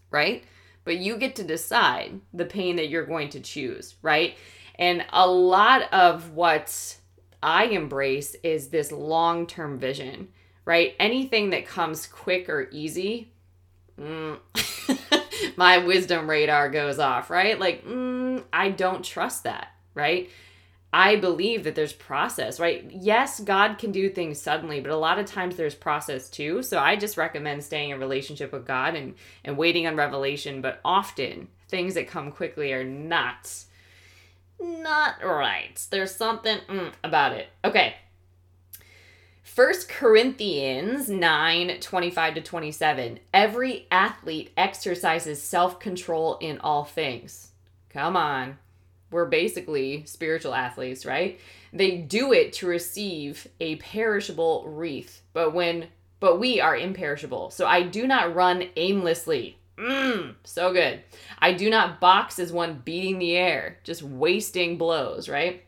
right? 0.09 0.43
But 0.85 0.99
you 0.99 1.17
get 1.17 1.35
to 1.35 1.43
decide 1.43 2.21
the 2.33 2.45
pain 2.45 2.77
that 2.77 2.87
you're 2.87 3.05
going 3.05 3.29
to 3.29 3.41
choose, 3.41 3.95
right? 4.01 4.37
And 4.79 5.05
a 5.12 5.27
lot 5.27 5.91
of 5.93 6.31
what 6.34 6.98
I 7.41 7.65
embrace 7.65 8.36
is 8.43 8.69
this 8.69 8.91
long 8.91 9.48
term 9.48 9.79
vision 9.79 10.29
right? 10.67 10.96
Anything 11.00 11.51
that 11.51 11.65
comes 11.65 12.05
quick 12.07 12.50
or 12.50 12.67
easy, 12.72 13.31
mm, 13.98 14.38
my 15.57 15.77
wisdom 15.77 16.29
radar 16.29 16.69
goes 16.69 17.00
off, 17.00 17.29
right? 17.29 17.57
Like, 17.57 17.86
mm, 17.86 18.43
I 18.51 18.72
don't 18.72 19.03
trust 19.03 19.46
that, 19.46 19.69
right? 19.93 20.29
I 20.91 21.15
believe 21.15 21.63
that 21.63 21.75
there's 21.75 21.93
process, 21.93 22.60
right? 22.60 22.86
Yes, 22.91 23.39
God 23.39 23.77
can 23.77 23.93
do 23.93 24.10
things 24.10 24.41
suddenly, 24.41 24.81
but 24.81 24.91
a 24.91 24.98
lot 24.98 25.19
of 25.19 25.25
times 25.25 25.55
there's 25.55 25.74
process 25.74 26.29
too. 26.29 26.62
So 26.63 26.79
I 26.79 26.98
just 26.98 27.15
recommend 27.15 27.63
staying 27.63 27.91
in 27.91 28.00
relationship 28.00 28.51
with 28.51 28.67
God 28.67 28.93
and 28.93 29.15
and 29.46 29.57
waiting 29.57 29.88
on 29.88 29.96
revelation, 29.96 30.60
but 30.60 30.81
often 30.84 31.48
things 31.69 31.93
that 31.93 32.10
come 32.10 32.29
quickly 32.29 32.74
are 32.74 32.84
not 32.84 33.50
not 34.59 35.23
right. 35.23 35.85
There's 35.91 36.13
something 36.13 36.59
mm, 36.67 36.91
about 37.03 37.33
it. 37.33 37.49
Okay, 37.63 37.95
First 39.57 39.89
Corinthians 39.89 41.09
9 41.09 41.79
25 41.79 42.35
to 42.35 42.41
27. 42.41 43.19
Every 43.33 43.87
athlete 43.89 44.51
exercises 44.55 45.41
self 45.41 45.79
control 45.79 46.37
in 46.39 46.59
all 46.59 46.83
things. 46.83 47.53
Come 47.89 48.15
on. 48.15 48.59
We're 49.09 49.25
basically 49.25 50.03
spiritual 50.05 50.53
athletes, 50.53 51.07
right? 51.07 51.39
They 51.73 51.97
do 51.97 52.33
it 52.33 52.53
to 52.53 52.67
receive 52.67 53.47
a 53.59 53.77
perishable 53.77 54.65
wreath, 54.67 55.23
but 55.33 55.55
when 55.55 55.87
but 56.19 56.39
we 56.39 56.61
are 56.61 56.77
imperishable. 56.77 57.49
So 57.49 57.65
I 57.65 57.81
do 57.81 58.05
not 58.05 58.35
run 58.35 58.65
aimlessly. 58.75 59.57
Mmm, 59.77 60.36
so 60.43 60.74
good. 60.74 61.03
I 61.39 61.53
do 61.53 61.69
not 61.69 62.00
box 62.00 62.39
as 62.39 62.51
one 62.51 62.81
beating 62.84 63.19
the 63.19 63.36
air, 63.36 63.77
just 63.84 64.01
wasting 64.01 64.77
blows, 64.77 65.29
right? 65.29 65.63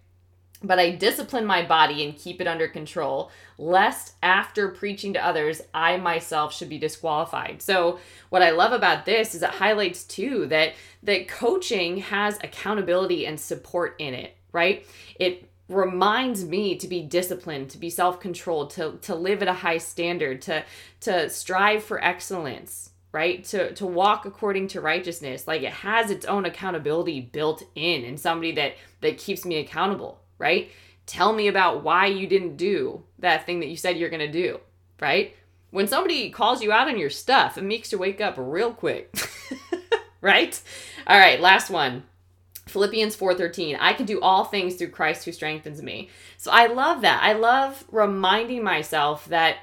but 0.61 0.79
I 0.79 0.91
discipline 0.91 1.45
my 1.45 1.65
body 1.65 2.03
and 2.03 2.15
keep 2.15 2.41
it 2.41 2.47
under 2.47 2.67
control, 2.67 3.31
lest 3.57 4.15
after 4.21 4.69
preaching 4.69 5.13
to 5.13 5.25
others, 5.25 5.61
I 5.73 5.97
myself 5.97 6.53
should 6.53 6.69
be 6.69 6.77
disqualified. 6.77 7.61
So, 7.61 7.99
what 8.29 8.41
I 8.41 8.51
love 8.51 8.73
about 8.73 9.05
this 9.05 9.35
is 9.35 9.41
it 9.41 9.49
highlights 9.49 10.03
too 10.03 10.47
that 10.47 10.73
that 11.03 11.27
coaching 11.27 11.97
has 11.97 12.37
accountability 12.43 13.25
and 13.25 13.39
support 13.39 13.95
in 13.99 14.13
it, 14.13 14.35
right? 14.51 14.85
It 15.19 15.49
reminds 15.69 16.43
me 16.43 16.75
to 16.75 16.87
be 16.87 17.03
disciplined, 17.03 17.69
to 17.69 17.77
be 17.77 17.89
self-controlled, 17.89 18.71
to 18.71 18.97
to 19.03 19.15
live 19.15 19.41
at 19.41 19.47
a 19.47 19.53
high 19.53 19.77
standard, 19.77 20.41
to 20.43 20.65
to 21.01 21.29
strive 21.29 21.83
for 21.83 22.03
excellence, 22.03 22.88
right? 23.11 23.43
To 23.45 23.73
to 23.73 23.85
walk 23.85 24.25
according 24.25 24.67
to 24.69 24.81
righteousness. 24.81 25.47
Like 25.47 25.63
it 25.63 25.73
has 25.73 26.11
its 26.11 26.25
own 26.25 26.45
accountability 26.45 27.21
built 27.21 27.63
in 27.75 28.03
and 28.05 28.19
somebody 28.19 28.51
that 28.53 28.75
that 29.01 29.17
keeps 29.17 29.45
me 29.45 29.57
accountable 29.57 30.21
right? 30.39 30.71
Tell 31.05 31.33
me 31.33 31.47
about 31.47 31.83
why 31.83 32.07
you 32.07 32.25
didn't 32.25 32.55
do 32.55 33.03
that 33.19 33.45
thing 33.45 33.59
that 33.59 33.67
you 33.67 33.77
said 33.77 33.97
you're 33.97 34.09
going 34.09 34.19
to 34.19 34.31
do, 34.31 34.59
right? 34.99 35.35
When 35.69 35.87
somebody 35.87 36.31
calls 36.31 36.63
you 36.63 36.71
out 36.71 36.87
on 36.87 36.97
your 36.97 37.11
stuff, 37.11 37.57
it 37.57 37.63
makes 37.63 37.91
you 37.91 37.99
wake 37.99 38.21
up 38.21 38.35
real 38.37 38.73
quick. 38.73 39.15
right? 40.21 40.59
All 41.05 41.19
right, 41.19 41.39
last 41.39 41.69
one. 41.69 42.05
Philippians 42.67 43.17
4:13 43.17 43.77
I 43.79 43.93
can 43.93 44.05
do 44.05 44.21
all 44.21 44.45
things 44.45 44.75
through 44.75 44.91
Christ 44.91 45.25
who 45.25 45.31
strengthens 45.31 45.81
me. 45.81 46.09
So 46.37 46.51
I 46.51 46.67
love 46.67 47.01
that. 47.01 47.21
I 47.23 47.33
love 47.33 47.83
reminding 47.91 48.63
myself 48.63 49.25
that 49.25 49.57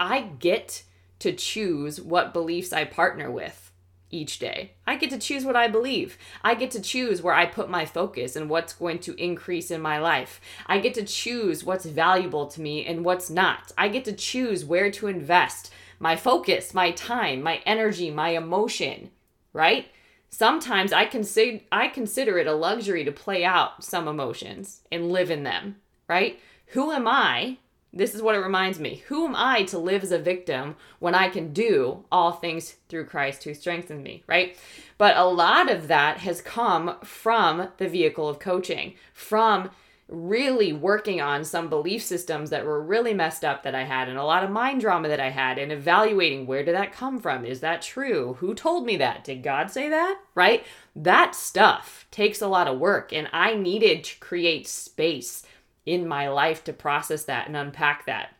I 0.00 0.22
get 0.22 0.82
to 1.20 1.32
choose 1.32 2.00
what 2.00 2.32
beliefs 2.32 2.72
I 2.72 2.84
partner 2.84 3.30
with 3.30 3.68
each 4.10 4.38
day. 4.38 4.72
I 4.86 4.96
get 4.96 5.10
to 5.10 5.18
choose 5.18 5.44
what 5.44 5.56
I 5.56 5.68
believe. 5.68 6.16
I 6.42 6.54
get 6.54 6.70
to 6.72 6.80
choose 6.80 7.20
where 7.20 7.34
I 7.34 7.46
put 7.46 7.68
my 7.68 7.84
focus 7.84 8.36
and 8.36 8.48
what's 8.48 8.72
going 8.72 9.00
to 9.00 9.22
increase 9.22 9.70
in 9.70 9.80
my 9.80 9.98
life. 9.98 10.40
I 10.66 10.78
get 10.78 10.94
to 10.94 11.04
choose 11.04 11.64
what's 11.64 11.84
valuable 11.84 12.46
to 12.46 12.60
me 12.60 12.86
and 12.86 13.04
what's 13.04 13.28
not. 13.28 13.72
I 13.76 13.88
get 13.88 14.04
to 14.06 14.12
choose 14.12 14.64
where 14.64 14.90
to 14.92 15.08
invest 15.08 15.72
my 16.00 16.16
focus, 16.16 16.72
my 16.72 16.92
time, 16.92 17.42
my 17.42 17.60
energy, 17.66 18.10
my 18.10 18.30
emotion, 18.30 19.10
right? 19.52 19.88
Sometimes 20.30 20.92
I 20.92 21.04
consider 21.06 21.60
I 21.72 21.88
consider 21.88 22.38
it 22.38 22.46
a 22.46 22.52
luxury 22.52 23.04
to 23.04 23.12
play 23.12 23.44
out 23.44 23.82
some 23.82 24.06
emotions 24.06 24.82
and 24.92 25.10
live 25.10 25.30
in 25.30 25.42
them, 25.42 25.76
right? 26.06 26.38
Who 26.68 26.92
am 26.92 27.08
I 27.08 27.58
this 27.92 28.14
is 28.14 28.22
what 28.22 28.34
it 28.34 28.40
reminds 28.40 28.78
me. 28.78 29.02
Who 29.08 29.26
am 29.26 29.34
I 29.36 29.62
to 29.64 29.78
live 29.78 30.02
as 30.02 30.12
a 30.12 30.18
victim 30.18 30.76
when 30.98 31.14
I 31.14 31.28
can 31.28 31.52
do 31.52 32.04
all 32.12 32.32
things 32.32 32.76
through 32.88 33.06
Christ 33.06 33.44
who 33.44 33.54
strengthens 33.54 34.02
me, 34.02 34.22
right? 34.26 34.56
But 34.98 35.16
a 35.16 35.24
lot 35.24 35.70
of 35.70 35.88
that 35.88 36.18
has 36.18 36.40
come 36.40 36.96
from 37.02 37.68
the 37.78 37.88
vehicle 37.88 38.28
of 38.28 38.38
coaching, 38.38 38.94
from 39.14 39.70
really 40.08 40.72
working 40.72 41.20
on 41.20 41.44
some 41.44 41.68
belief 41.68 42.02
systems 42.02 42.48
that 42.48 42.64
were 42.64 42.82
really 42.82 43.12
messed 43.12 43.44
up 43.44 43.62
that 43.62 43.74
I 43.74 43.84
had 43.84 44.08
and 44.08 44.16
a 44.16 44.24
lot 44.24 44.42
of 44.42 44.50
mind 44.50 44.80
drama 44.80 45.08
that 45.08 45.20
I 45.20 45.28
had 45.28 45.58
and 45.58 45.70
evaluating 45.70 46.46
where 46.46 46.64
did 46.64 46.74
that 46.74 46.94
come 46.94 47.18
from? 47.18 47.44
Is 47.44 47.60
that 47.60 47.82
true? 47.82 48.34
Who 48.40 48.54
told 48.54 48.86
me 48.86 48.96
that? 48.96 49.22
Did 49.22 49.42
God 49.42 49.70
say 49.70 49.90
that? 49.90 50.18
Right? 50.34 50.64
That 50.96 51.34
stuff 51.34 52.06
takes 52.10 52.40
a 52.40 52.48
lot 52.48 52.68
of 52.68 52.78
work 52.78 53.12
and 53.12 53.28
I 53.34 53.54
needed 53.54 54.02
to 54.04 54.18
create 54.18 54.66
space 54.66 55.42
in 55.88 56.06
my 56.06 56.28
life 56.28 56.62
to 56.64 56.72
process 56.72 57.24
that 57.24 57.46
and 57.46 57.56
unpack 57.56 58.06
that. 58.06 58.34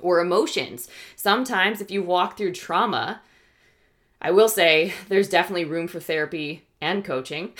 Or 0.00 0.20
emotions. 0.20 0.88
Sometimes, 1.16 1.80
if 1.80 1.90
you 1.90 2.02
walk 2.02 2.36
through 2.36 2.52
trauma, 2.52 3.20
I 4.22 4.30
will 4.30 4.48
say 4.48 4.94
there's 5.08 5.28
definitely 5.28 5.64
room 5.64 5.88
for 5.88 6.00
therapy 6.00 6.66
and 6.80 7.04
coaching. 7.04 7.52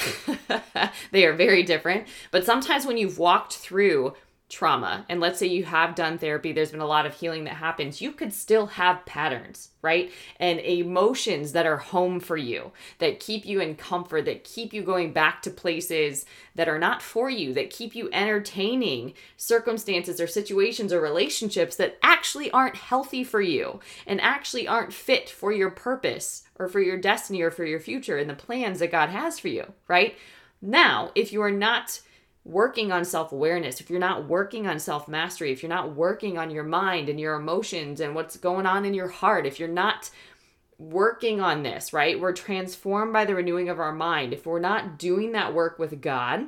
they 1.10 1.24
are 1.24 1.32
very 1.32 1.62
different. 1.62 2.06
But 2.30 2.44
sometimes, 2.44 2.86
when 2.86 2.96
you've 2.96 3.18
walked 3.18 3.54
through 3.54 4.14
trauma. 4.48 5.04
And 5.08 5.20
let's 5.20 5.38
say 5.38 5.46
you 5.46 5.64
have 5.64 5.94
done 5.94 6.16
therapy 6.16 6.52
there's 6.52 6.70
been 6.70 6.80
a 6.80 6.86
lot 6.86 7.04
of 7.04 7.14
healing 7.14 7.44
that 7.44 7.54
happens 7.54 8.00
you 8.00 8.12
could 8.12 8.32
still 8.32 8.66
have 8.66 9.04
patterns 9.04 9.70
right? 9.80 10.10
And 10.40 10.58
emotions 10.60 11.52
that 11.52 11.66
are 11.66 11.76
home 11.76 12.18
for 12.18 12.36
you 12.36 12.72
that 12.98 13.20
keep 13.20 13.46
you 13.46 13.60
in 13.60 13.76
comfort 13.76 14.24
that 14.24 14.42
keep 14.44 14.72
you 14.72 14.82
going 14.82 15.12
back 15.12 15.42
to 15.42 15.50
places 15.50 16.24
that 16.56 16.68
are 16.68 16.78
not 16.78 17.00
for 17.00 17.30
you 17.30 17.52
that 17.54 17.70
keep 17.70 17.94
you 17.94 18.08
entertaining 18.12 19.14
circumstances 19.36 20.20
or 20.20 20.26
situations 20.26 20.92
or 20.92 21.00
relationships 21.00 21.76
that 21.76 21.96
actually 22.02 22.50
aren't 22.50 22.76
healthy 22.76 23.22
for 23.22 23.40
you 23.40 23.78
and 24.06 24.20
actually 24.20 24.66
aren't 24.66 24.92
fit 24.92 25.30
for 25.30 25.52
your 25.52 25.70
purpose 25.70 26.42
or 26.58 26.68
for 26.68 26.80
your 26.80 26.96
destiny 26.96 27.40
or 27.40 27.50
for 27.50 27.64
your 27.64 27.80
future 27.80 28.18
and 28.18 28.28
the 28.28 28.34
plans 28.34 28.80
that 28.80 28.90
God 28.90 29.10
has 29.10 29.38
for 29.38 29.48
you 29.48 29.72
right? 29.86 30.16
Now 30.60 31.12
if 31.14 31.32
you 31.32 31.40
are 31.42 31.52
not 31.52 32.00
working 32.44 32.92
on 32.92 33.04
self 33.04 33.32
awareness, 33.32 33.80
if 33.80 33.90
you're 33.90 33.98
not 33.98 34.26
working 34.26 34.66
on 34.66 34.78
self 34.78 35.08
mastery, 35.08 35.52
if 35.52 35.62
you're 35.62 35.70
not 35.70 35.94
working 35.94 36.38
on 36.38 36.50
your 36.50 36.64
mind 36.64 37.08
and 37.08 37.20
your 37.20 37.34
emotions 37.34 38.00
and 38.00 38.14
what's 38.14 38.36
going 38.36 38.66
on 38.66 38.84
in 38.84 38.94
your 38.94 39.08
heart, 39.08 39.46
if 39.46 39.58
you're 39.58 39.68
not 39.68 40.10
working 40.78 41.40
on 41.40 41.62
this, 41.62 41.92
right? 41.92 42.20
We're 42.20 42.32
transformed 42.32 43.12
by 43.12 43.24
the 43.24 43.34
renewing 43.34 43.68
of 43.68 43.80
our 43.80 43.92
mind. 43.92 44.32
If 44.32 44.46
we're 44.46 44.60
not 44.60 44.98
doing 44.98 45.32
that 45.32 45.52
work 45.52 45.78
with 45.78 46.00
God, 46.00 46.46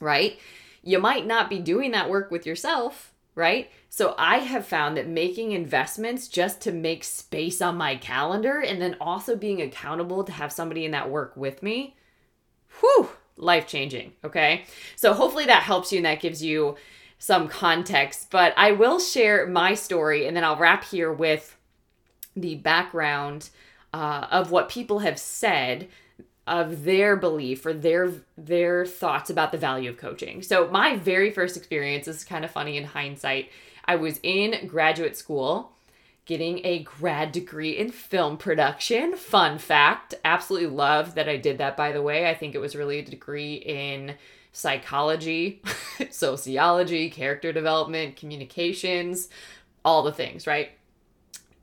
right? 0.00 0.38
You 0.82 0.98
might 0.98 1.26
not 1.26 1.50
be 1.50 1.58
doing 1.58 1.90
that 1.90 2.08
work 2.08 2.30
with 2.30 2.46
yourself, 2.46 3.12
right? 3.34 3.70
So 3.90 4.14
I 4.16 4.38
have 4.38 4.66
found 4.66 4.96
that 4.96 5.08
making 5.08 5.52
investments 5.52 6.26
just 6.26 6.60
to 6.62 6.72
make 6.72 7.04
space 7.04 7.60
on 7.60 7.76
my 7.76 7.96
calendar 7.96 8.60
and 8.60 8.80
then 8.80 8.96
also 9.00 9.36
being 9.36 9.60
accountable 9.60 10.24
to 10.24 10.32
have 10.32 10.52
somebody 10.52 10.84
in 10.84 10.92
that 10.92 11.10
work 11.10 11.36
with 11.36 11.62
me, 11.62 11.96
whew, 12.80 13.10
life 13.40 13.66
changing. 13.66 14.12
Okay. 14.24 14.64
So 14.96 15.12
hopefully 15.12 15.46
that 15.46 15.62
helps 15.62 15.92
you 15.92 15.98
and 15.98 16.06
that 16.06 16.20
gives 16.20 16.42
you 16.42 16.76
some 17.18 17.48
context. 17.48 18.28
But 18.30 18.54
I 18.56 18.72
will 18.72 18.98
share 18.98 19.46
my 19.46 19.74
story 19.74 20.26
and 20.26 20.36
then 20.36 20.44
I'll 20.44 20.56
wrap 20.56 20.84
here 20.84 21.12
with 21.12 21.56
the 22.36 22.56
background 22.56 23.50
uh, 23.92 24.26
of 24.30 24.50
what 24.50 24.68
people 24.68 25.00
have 25.00 25.18
said 25.18 25.88
of 26.46 26.84
their 26.84 27.16
belief 27.16 27.64
or 27.66 27.72
their 27.72 28.12
their 28.36 28.86
thoughts 28.86 29.30
about 29.30 29.52
the 29.52 29.58
value 29.58 29.90
of 29.90 29.96
coaching. 29.96 30.42
So 30.42 30.68
my 30.68 30.96
very 30.96 31.30
first 31.30 31.56
experience 31.56 32.08
is 32.08 32.24
kind 32.24 32.44
of 32.44 32.50
funny 32.50 32.76
in 32.76 32.84
hindsight. 32.84 33.50
I 33.84 33.96
was 33.96 34.20
in 34.22 34.66
graduate 34.66 35.16
school 35.16 35.72
getting 36.30 36.64
a 36.64 36.78
grad 36.84 37.32
degree 37.32 37.76
in 37.76 37.90
film 37.90 38.36
production. 38.36 39.16
Fun 39.16 39.58
fact. 39.58 40.14
Absolutely 40.24 40.68
love 40.68 41.16
that 41.16 41.28
I 41.28 41.36
did 41.36 41.58
that, 41.58 41.76
by 41.76 41.90
the 41.90 42.02
way. 42.02 42.30
I 42.30 42.34
think 42.34 42.54
it 42.54 42.60
was 42.60 42.76
really 42.76 43.00
a 43.00 43.04
degree 43.04 43.54
in 43.54 44.14
psychology, 44.52 45.60
sociology, 46.10 47.10
character 47.10 47.52
development, 47.52 48.14
communications, 48.14 49.28
all 49.84 50.04
the 50.04 50.12
things, 50.12 50.46
right? 50.46 50.70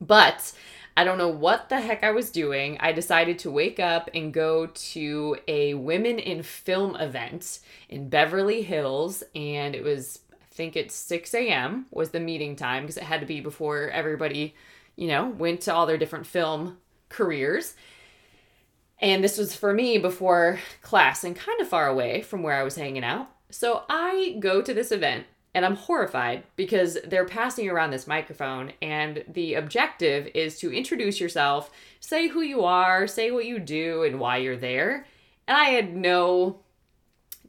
But 0.02 0.52
I 0.98 1.06
don't 1.06 1.18
know 1.18 1.30
what 1.30 1.70
the 1.70 1.80
heck 1.80 2.04
I 2.04 2.12
was 2.12 2.30
doing. 2.30 2.78
I 2.82 2.92
decided 2.92 3.40
to 3.40 3.52
wake 3.52 3.80
up 3.80 4.10
and 4.14 4.34
go 4.34 4.66
to 4.66 5.38
a 5.48 5.76
women 5.76 6.20
in 6.20 6.44
film 6.44 6.98
event 6.98 7.60
in 7.88 8.10
Beverly 8.10 8.64
Hills, 8.64 9.24
and 9.34 9.76
it 9.76 9.84
was, 9.86 10.20
think 10.58 10.76
it's 10.76 10.96
6 10.96 11.34
a.m. 11.36 11.86
was 11.92 12.10
the 12.10 12.20
meeting 12.20 12.56
time 12.56 12.84
because 12.84 12.98
it 12.98 13.04
had 13.04 13.22
to 13.22 13.28
be 13.28 13.40
before 13.40 13.90
everybody, 13.92 14.56
you 14.96 15.08
know, 15.08 15.28
went 15.30 15.62
to 15.62 15.74
all 15.74 15.86
their 15.86 15.98
different 15.98 16.26
film 16.26 16.78
careers. 17.10 17.76
And 19.00 19.24
this 19.24 19.38
was 19.38 19.56
for 19.56 19.72
me 19.72 20.00
before 20.00 20.60
class 20.82 21.24
and 21.24 21.36
kind 21.36 21.62
of 21.62 21.68
far 21.68 21.88
away 21.88 22.24
from 22.24 22.42
where 22.42 22.56
I 22.56 22.64
was 22.64 22.76
hanging 22.76 23.04
out. 23.04 23.30
So 23.52 23.84
I 23.88 24.38
go 24.40 24.62
to 24.64 24.74
this 24.74 24.92
event 24.92 25.28
and 25.54 25.64
I'm 25.64 25.76
horrified 25.76 26.44
because 26.56 26.98
they're 27.06 27.26
passing 27.26 27.70
around 27.70 27.92
this 27.92 28.06
microphone, 28.06 28.74
and 28.82 29.24
the 29.28 29.56
objective 29.56 30.28
is 30.36 30.60
to 30.60 30.72
introduce 30.72 31.20
yourself, 31.20 31.72
say 32.00 32.28
who 32.28 32.42
you 32.42 32.64
are, 32.64 33.08
say 33.08 33.32
what 33.32 33.46
you 33.46 33.58
do, 33.58 34.04
and 34.04 34.20
why 34.20 34.38
you're 34.38 34.58
there. 34.58 35.08
And 35.48 35.58
I 35.58 35.70
had 35.70 35.96
no, 35.96 36.60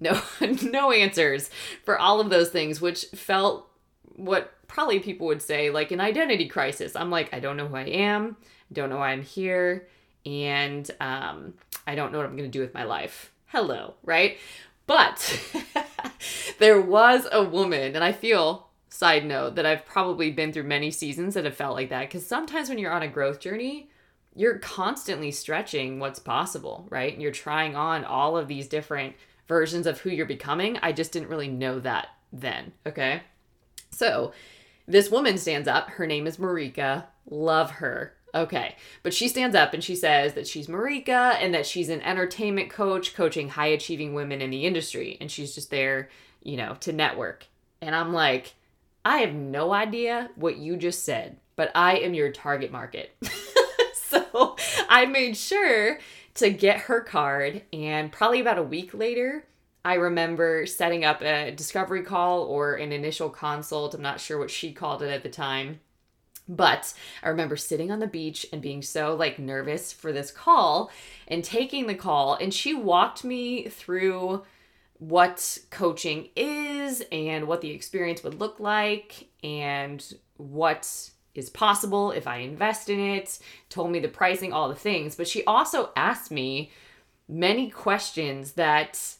no, 0.00 0.20
no 0.62 0.92
answers 0.92 1.50
for 1.84 1.98
all 1.98 2.20
of 2.20 2.30
those 2.30 2.50
things, 2.50 2.80
which 2.80 3.04
felt 3.14 3.68
what 4.16 4.52
probably 4.66 5.00
people 5.00 5.26
would 5.26 5.42
say 5.42 5.70
like 5.70 5.90
an 5.90 6.00
identity 6.00 6.48
crisis. 6.48 6.94
I'm 6.96 7.10
like, 7.10 7.32
I 7.32 7.40
don't 7.40 7.56
know 7.56 7.68
who 7.68 7.76
I 7.76 7.84
am, 7.84 8.36
don't 8.72 8.90
know 8.90 8.98
why 8.98 9.10
I'm 9.10 9.22
here, 9.22 9.88
and 10.26 10.88
um, 11.00 11.54
I 11.86 11.94
don't 11.94 12.12
know 12.12 12.18
what 12.18 12.26
I'm 12.26 12.36
gonna 12.36 12.48
do 12.48 12.60
with 12.60 12.74
my 12.74 12.84
life. 12.84 13.32
Hello, 13.46 13.94
right? 14.04 14.38
But 14.86 15.54
there 16.58 16.80
was 16.80 17.26
a 17.30 17.44
woman, 17.44 17.94
and 17.94 18.02
I 18.02 18.12
feel, 18.12 18.68
side 18.88 19.24
note, 19.24 19.54
that 19.56 19.66
I've 19.66 19.84
probably 19.84 20.30
been 20.30 20.52
through 20.52 20.64
many 20.64 20.90
seasons 20.90 21.34
that 21.34 21.44
have 21.44 21.54
felt 21.54 21.74
like 21.74 21.90
that. 21.90 22.08
Because 22.08 22.26
sometimes 22.26 22.68
when 22.68 22.78
you're 22.78 22.92
on 22.92 23.02
a 23.02 23.08
growth 23.08 23.38
journey, 23.38 23.90
you're 24.34 24.58
constantly 24.58 25.30
stretching 25.30 25.98
what's 25.98 26.18
possible, 26.18 26.86
right? 26.88 27.12
And 27.12 27.20
you're 27.20 27.32
trying 27.32 27.76
on 27.76 28.04
all 28.04 28.36
of 28.36 28.48
these 28.48 28.66
different 28.66 29.14
versions 29.48 29.86
of 29.86 30.00
who 30.00 30.10
you're 30.10 30.26
becoming. 30.26 30.78
I 30.82 30.92
just 30.92 31.12
didn't 31.12 31.30
really 31.30 31.48
know 31.48 31.80
that 31.80 32.08
then, 32.32 32.72
okay? 32.86 33.22
So 33.90 34.32
this 34.86 35.10
woman 35.10 35.38
stands 35.38 35.66
up. 35.66 35.90
Her 35.90 36.06
name 36.06 36.26
is 36.26 36.36
Marika. 36.36 37.06
Love 37.28 37.72
her. 37.72 38.14
Okay. 38.34 38.76
But 39.02 39.14
she 39.14 39.28
stands 39.28 39.56
up 39.56 39.72
and 39.74 39.82
she 39.82 39.96
says 39.96 40.34
that 40.34 40.46
she's 40.46 40.66
Marika 40.66 41.36
and 41.40 41.54
that 41.54 41.66
she's 41.66 41.88
an 41.88 42.02
entertainment 42.02 42.70
coach 42.70 43.14
coaching 43.14 43.48
high 43.50 43.68
achieving 43.68 44.14
women 44.14 44.40
in 44.40 44.50
the 44.50 44.66
industry. 44.66 45.16
And 45.20 45.30
she's 45.30 45.54
just 45.54 45.70
there, 45.70 46.08
you 46.42 46.56
know, 46.56 46.76
to 46.80 46.92
network. 46.92 47.46
And 47.80 47.94
I'm 47.94 48.12
like, 48.12 48.54
I 49.04 49.18
have 49.18 49.34
no 49.34 49.72
idea 49.72 50.30
what 50.36 50.58
you 50.58 50.76
just 50.76 51.04
said, 51.04 51.38
but 51.56 51.70
I 51.74 51.98
am 51.98 52.14
your 52.14 52.30
target 52.30 52.70
market. 52.70 53.16
so 53.94 54.56
I 54.88 55.06
made 55.06 55.36
sure 55.36 55.98
to 56.34 56.50
get 56.50 56.80
her 56.80 57.00
card. 57.00 57.62
And 57.72 58.12
probably 58.12 58.40
about 58.40 58.58
a 58.58 58.62
week 58.62 58.92
later, 58.92 59.44
I 59.88 59.94
remember 59.94 60.66
setting 60.66 61.06
up 61.06 61.22
a 61.22 61.50
discovery 61.50 62.02
call 62.02 62.42
or 62.42 62.74
an 62.74 62.92
initial 62.92 63.30
consult. 63.30 63.94
I'm 63.94 64.02
not 64.02 64.20
sure 64.20 64.38
what 64.38 64.50
she 64.50 64.70
called 64.70 65.02
it 65.02 65.10
at 65.10 65.22
the 65.22 65.30
time. 65.30 65.80
But 66.46 66.92
I 67.22 67.30
remember 67.30 67.56
sitting 67.56 67.90
on 67.90 67.98
the 67.98 68.06
beach 68.06 68.44
and 68.52 68.60
being 68.60 68.82
so 68.82 69.16
like 69.16 69.38
nervous 69.38 69.90
for 69.90 70.12
this 70.12 70.30
call 70.30 70.90
and 71.26 71.42
taking 71.42 71.86
the 71.86 71.94
call. 71.94 72.34
And 72.34 72.52
she 72.52 72.74
walked 72.74 73.24
me 73.24 73.70
through 73.70 74.42
what 74.98 75.56
coaching 75.70 76.28
is 76.36 77.02
and 77.10 77.48
what 77.48 77.62
the 77.62 77.70
experience 77.70 78.22
would 78.22 78.38
look 78.38 78.60
like 78.60 79.28
and 79.42 80.04
what 80.36 81.08
is 81.34 81.48
possible 81.48 82.10
if 82.10 82.26
I 82.26 82.40
invest 82.40 82.90
in 82.90 83.00
it, 83.00 83.38
told 83.70 83.90
me 83.90 84.00
the 84.00 84.08
pricing, 84.08 84.52
all 84.52 84.68
the 84.68 84.74
things, 84.74 85.14
but 85.16 85.28
she 85.28 85.44
also 85.44 85.92
asked 85.96 86.30
me 86.30 86.72
many 87.26 87.70
questions 87.70 88.52
that 88.52 89.16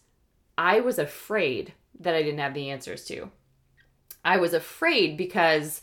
I 0.59 0.81
was 0.81 0.99
afraid 0.99 1.73
that 2.01 2.15
I 2.15 2.23
didn't 2.23 2.41
have 2.41 2.53
the 2.53 2.71
answers 2.71 3.05
to. 3.07 3.31
I 4.25 4.39
was 4.39 4.53
afraid 4.53 5.17
because 5.17 5.81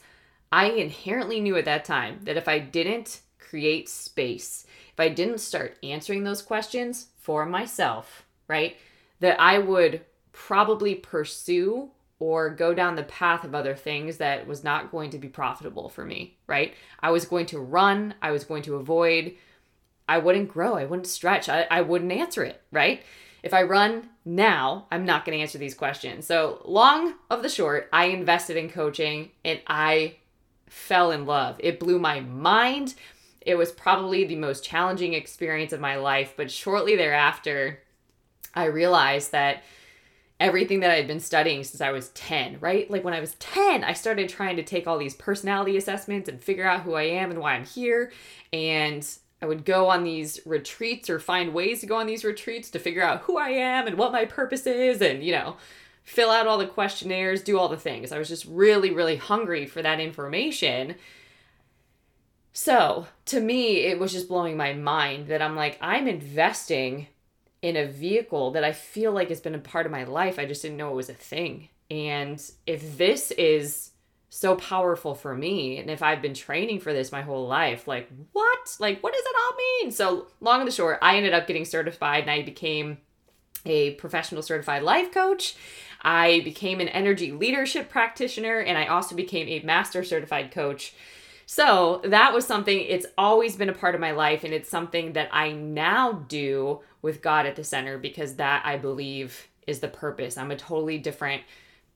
I 0.51 0.65
inherently 0.65 1.39
knew 1.39 1.55
at 1.55 1.65
that 1.65 1.85
time 1.85 2.19
that 2.23 2.37
if 2.37 2.47
I 2.47 2.59
didn't 2.59 3.21
create 3.39 3.87
space, 3.87 4.65
if 4.91 4.99
I 4.99 5.09
didn't 5.09 5.39
start 5.39 5.77
answering 5.81 6.23
those 6.23 6.41
questions 6.41 7.07
for 7.17 7.45
myself, 7.45 8.25
right, 8.49 8.75
that 9.21 9.39
I 9.39 9.59
would 9.59 10.01
probably 10.33 10.93
pursue 10.93 11.89
or 12.19 12.49
go 12.49 12.73
down 12.73 12.95
the 12.95 13.03
path 13.03 13.43
of 13.43 13.55
other 13.55 13.75
things 13.75 14.17
that 14.17 14.45
was 14.45 14.63
not 14.63 14.91
going 14.91 15.09
to 15.11 15.17
be 15.17 15.27
profitable 15.29 15.89
for 15.89 16.05
me, 16.05 16.37
right? 16.47 16.73
I 16.99 17.11
was 17.11 17.25
going 17.25 17.45
to 17.47 17.59
run, 17.59 18.13
I 18.21 18.31
was 18.31 18.43
going 18.43 18.63
to 18.63 18.75
avoid, 18.75 19.35
I 20.07 20.17
wouldn't 20.17 20.49
grow, 20.49 20.75
I 20.75 20.85
wouldn't 20.85 21.07
stretch, 21.07 21.49
I, 21.49 21.65
I 21.71 21.81
wouldn't 21.81 22.11
answer 22.11 22.43
it, 22.43 22.61
right? 22.71 23.03
If 23.45 23.53
I 23.53 23.61
run 23.61 24.09
now, 24.25 24.87
I'm 24.89 25.05
not 25.05 25.23
going 25.23 25.37
to 25.37 25.41
answer 25.43 25.59
these 25.59 25.75
questions. 25.75 26.25
So, 26.25 26.63
long 26.65 27.13
of 27.29 27.43
the 27.43 27.47
short, 27.47 27.87
I 27.93 28.05
invested 28.05 28.57
in 28.57 28.71
coaching 28.71 29.29
and 29.45 29.61
I 29.67 30.15
fell 30.67 31.11
in 31.11 31.27
love. 31.27 31.57
It 31.59 31.79
blew 31.79 31.99
my 31.99 32.21
mind. 32.21 32.95
It 33.41 33.55
was 33.55 33.71
probably 33.71 34.25
the 34.25 34.35
most 34.35 34.65
challenging 34.65 35.13
experience 35.13 35.73
of 35.73 35.79
my 35.79 35.95
life, 35.97 36.33
but 36.35 36.49
shortly 36.49 36.95
thereafter, 36.95 37.83
I 38.55 38.65
realized 38.65 39.31
that 39.33 39.61
everything 40.39 40.79
that 40.79 40.89
I 40.89 40.95
had 40.95 41.05
been 41.05 41.19
studying 41.19 41.63
since 41.63 41.81
I 41.81 41.91
was 41.91 42.09
10, 42.09 42.57
right? 42.59 42.89
Like 42.89 43.03
when 43.03 43.13
I 43.13 43.19
was 43.19 43.35
10, 43.35 43.83
I 43.83 43.93
started 43.93 44.27
trying 44.27 44.55
to 44.55 44.63
take 44.63 44.87
all 44.87 44.97
these 44.97 45.13
personality 45.13 45.77
assessments 45.77 46.27
and 46.27 46.43
figure 46.43 46.65
out 46.65 46.81
who 46.81 46.95
I 46.95 47.03
am 47.03 47.29
and 47.29 47.39
why 47.39 47.53
I'm 47.53 47.65
here. 47.65 48.11
And 48.51 49.07
I 49.41 49.45
would 49.45 49.65
go 49.65 49.89
on 49.89 50.03
these 50.03 50.39
retreats 50.45 51.09
or 51.09 51.19
find 51.19 51.53
ways 51.53 51.81
to 51.81 51.85
go 51.85 51.97
on 51.97 52.07
these 52.07 52.23
retreats 52.23 52.69
to 52.71 52.79
figure 52.79 53.03
out 53.03 53.21
who 53.21 53.37
I 53.37 53.49
am 53.49 53.85
and 53.85 53.97
what 53.97 54.11
my 54.11 54.25
purpose 54.25 54.65
is 54.65 55.01
and, 55.01 55.23
you 55.23 55.33
know, 55.33 55.57
fill 56.03 56.31
out 56.31 56.47
all 56.47 56.57
the 56.57 56.67
questionnaires, 56.67 57.43
do 57.43 57.59
all 57.59 57.67
the 57.67 57.77
things. 57.77 58.11
I 58.11 58.17
was 58.17 58.29
just 58.29 58.45
really, 58.45 58.91
really 58.91 59.17
hungry 59.17 59.65
for 59.65 59.81
that 59.81 59.99
information. 59.99 60.95
So 62.53 63.07
to 63.25 63.41
me, 63.41 63.79
it 63.79 63.99
was 63.99 64.13
just 64.13 64.29
blowing 64.29 64.55
my 64.55 64.73
mind 64.73 65.27
that 65.27 65.41
I'm 65.41 65.55
like, 65.55 65.77
I'm 65.81 66.07
investing 66.07 67.07
in 67.61 67.75
a 67.75 67.87
vehicle 67.87 68.51
that 68.51 68.63
I 68.63 68.71
feel 68.71 69.11
like 69.11 69.29
has 69.29 69.41
been 69.41 69.55
a 69.55 69.59
part 69.59 69.85
of 69.85 69.91
my 69.91 70.05
life. 70.05 70.39
I 70.39 70.45
just 70.45 70.61
didn't 70.61 70.77
know 70.77 70.91
it 70.91 70.95
was 70.95 71.09
a 71.09 71.13
thing. 71.13 71.69
And 71.91 72.41
if 72.65 72.97
this 72.97 73.31
is 73.31 73.91
so 74.35 74.57
powerful 74.57 75.15
for 75.15 75.33
me, 75.33 75.77
and 75.77 75.89
if 75.89 76.03
I've 76.03 76.21
been 76.21 76.33
training 76.33 76.81
for 76.81 76.91
this 76.91 77.09
my 77.09 77.21
whole 77.21 77.47
life, 77.47 77.87
like, 77.87 78.09
what? 78.33 78.75
Like, 78.79 79.01
what 79.01 79.13
does 79.13 79.23
it 79.25 79.35
all 79.39 79.57
mean? 79.57 79.91
So, 79.91 80.27
long 80.41 80.59
and 80.59 80.67
the 80.67 80.73
short, 80.73 80.99
I 81.01 81.15
ended 81.15 81.33
up 81.33 81.47
getting 81.47 81.63
certified 81.63 82.23
and 82.23 82.31
I 82.31 82.41
became 82.41 82.97
a 83.65 83.91
professional 83.91 84.41
certified 84.41 84.83
life 84.83 85.13
coach. 85.13 85.55
I 86.01 86.41
became 86.41 86.81
an 86.81 86.89
energy 86.89 87.31
leadership 87.31 87.89
practitioner 87.89 88.59
and 88.59 88.77
I 88.77 88.87
also 88.87 89.15
became 89.15 89.47
a 89.47 89.65
master 89.65 90.03
certified 90.03 90.51
coach. 90.51 90.93
So 91.45 92.01
that 92.03 92.33
was 92.33 92.45
something, 92.45 92.77
it's 92.77 93.05
always 93.17 93.55
been 93.55 93.69
a 93.69 93.73
part 93.73 93.95
of 93.95 94.01
my 94.01 94.11
life, 94.11 94.43
and 94.43 94.53
it's 94.53 94.69
something 94.69 95.13
that 95.13 95.29
I 95.31 95.53
now 95.53 96.25
do 96.27 96.81
with 97.01 97.21
God 97.21 97.45
at 97.45 97.55
the 97.55 97.63
center 97.63 97.97
because 97.97 98.35
that 98.35 98.65
I 98.65 98.75
believe 98.77 99.47
is 99.65 99.79
the 99.79 99.87
purpose. 99.87 100.37
I'm 100.37 100.51
a 100.51 100.57
totally 100.57 100.97
different 100.97 101.43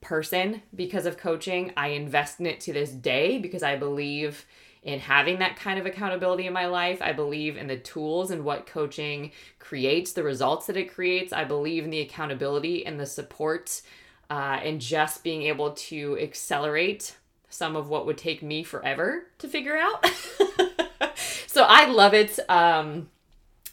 person 0.00 0.62
because 0.74 1.06
of 1.06 1.16
coaching. 1.16 1.72
I 1.76 1.88
invest 1.88 2.40
in 2.40 2.46
it 2.46 2.60
to 2.60 2.72
this 2.72 2.90
day 2.90 3.38
because 3.38 3.62
I 3.62 3.76
believe 3.76 4.46
in 4.82 4.98
having 4.98 5.40
that 5.40 5.56
kind 5.56 5.78
of 5.78 5.86
accountability 5.86 6.46
in 6.46 6.52
my 6.52 6.66
life. 6.66 7.02
I 7.02 7.12
believe 7.12 7.56
in 7.56 7.66
the 7.66 7.76
tools 7.76 8.30
and 8.30 8.44
what 8.44 8.66
coaching 8.66 9.32
creates, 9.58 10.12
the 10.12 10.22
results 10.22 10.66
that 10.66 10.76
it 10.76 10.92
creates. 10.92 11.32
I 11.32 11.44
believe 11.44 11.84
in 11.84 11.90
the 11.90 12.00
accountability 12.00 12.86
and 12.86 12.98
the 12.98 13.06
support 13.06 13.82
uh, 14.30 14.60
and 14.62 14.80
just 14.80 15.22
being 15.22 15.42
able 15.42 15.72
to 15.72 16.18
accelerate 16.18 17.16
some 17.50 17.76
of 17.76 17.88
what 17.88 18.06
would 18.06 18.16
take 18.16 18.42
me 18.42 18.62
forever 18.62 19.26
to 19.38 19.48
figure 19.48 19.76
out. 19.76 20.06
so 21.46 21.64
I 21.64 21.86
love 21.86 22.14
it. 22.14 22.38
Um, 22.48 23.10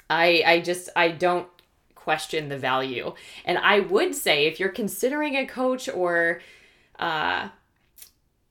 I 0.10 0.44
I 0.46 0.60
just 0.62 0.90
I 0.96 1.10
don't 1.10 1.48
question 2.08 2.48
the 2.48 2.58
value, 2.58 3.14
and 3.44 3.58
I 3.58 3.82
would 3.82 4.16
say 4.16 4.46
if 4.46 4.62
you're 4.62 4.70
considering 4.70 5.36
a 5.36 5.46
coach 5.46 5.90
or 5.90 6.40
uh, 6.98 7.50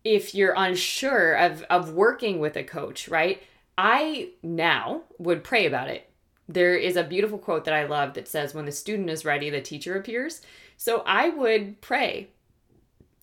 if 0.05 0.35
you're 0.35 0.53
unsure 0.55 1.33
of, 1.33 1.63
of 1.71 1.95
working 1.95 2.39
with 2.39 2.55
a 2.55 2.63
coach, 2.63 3.09
right? 3.09 3.43
I 3.79 4.29
now 4.43 5.05
would 5.19 5.43
pray 5.43 5.65
about 5.65 5.89
it. 5.89 6.11
There 6.47 6.77
is 6.77 6.97
a 6.97 7.03
beautiful 7.03 7.39
quote 7.39 7.65
that 7.65 7.73
I 7.73 7.87
love 7.87 8.13
that 8.13 8.29
says, 8.29 8.53
When 8.53 8.67
the 8.67 8.73
student 8.73 9.09
is 9.09 9.25
ready, 9.25 9.49
the 9.49 9.63
teacher 9.63 9.97
appears. 9.97 10.43
So 10.77 11.03
I 11.07 11.31
would 11.31 11.81
pray, 11.81 12.29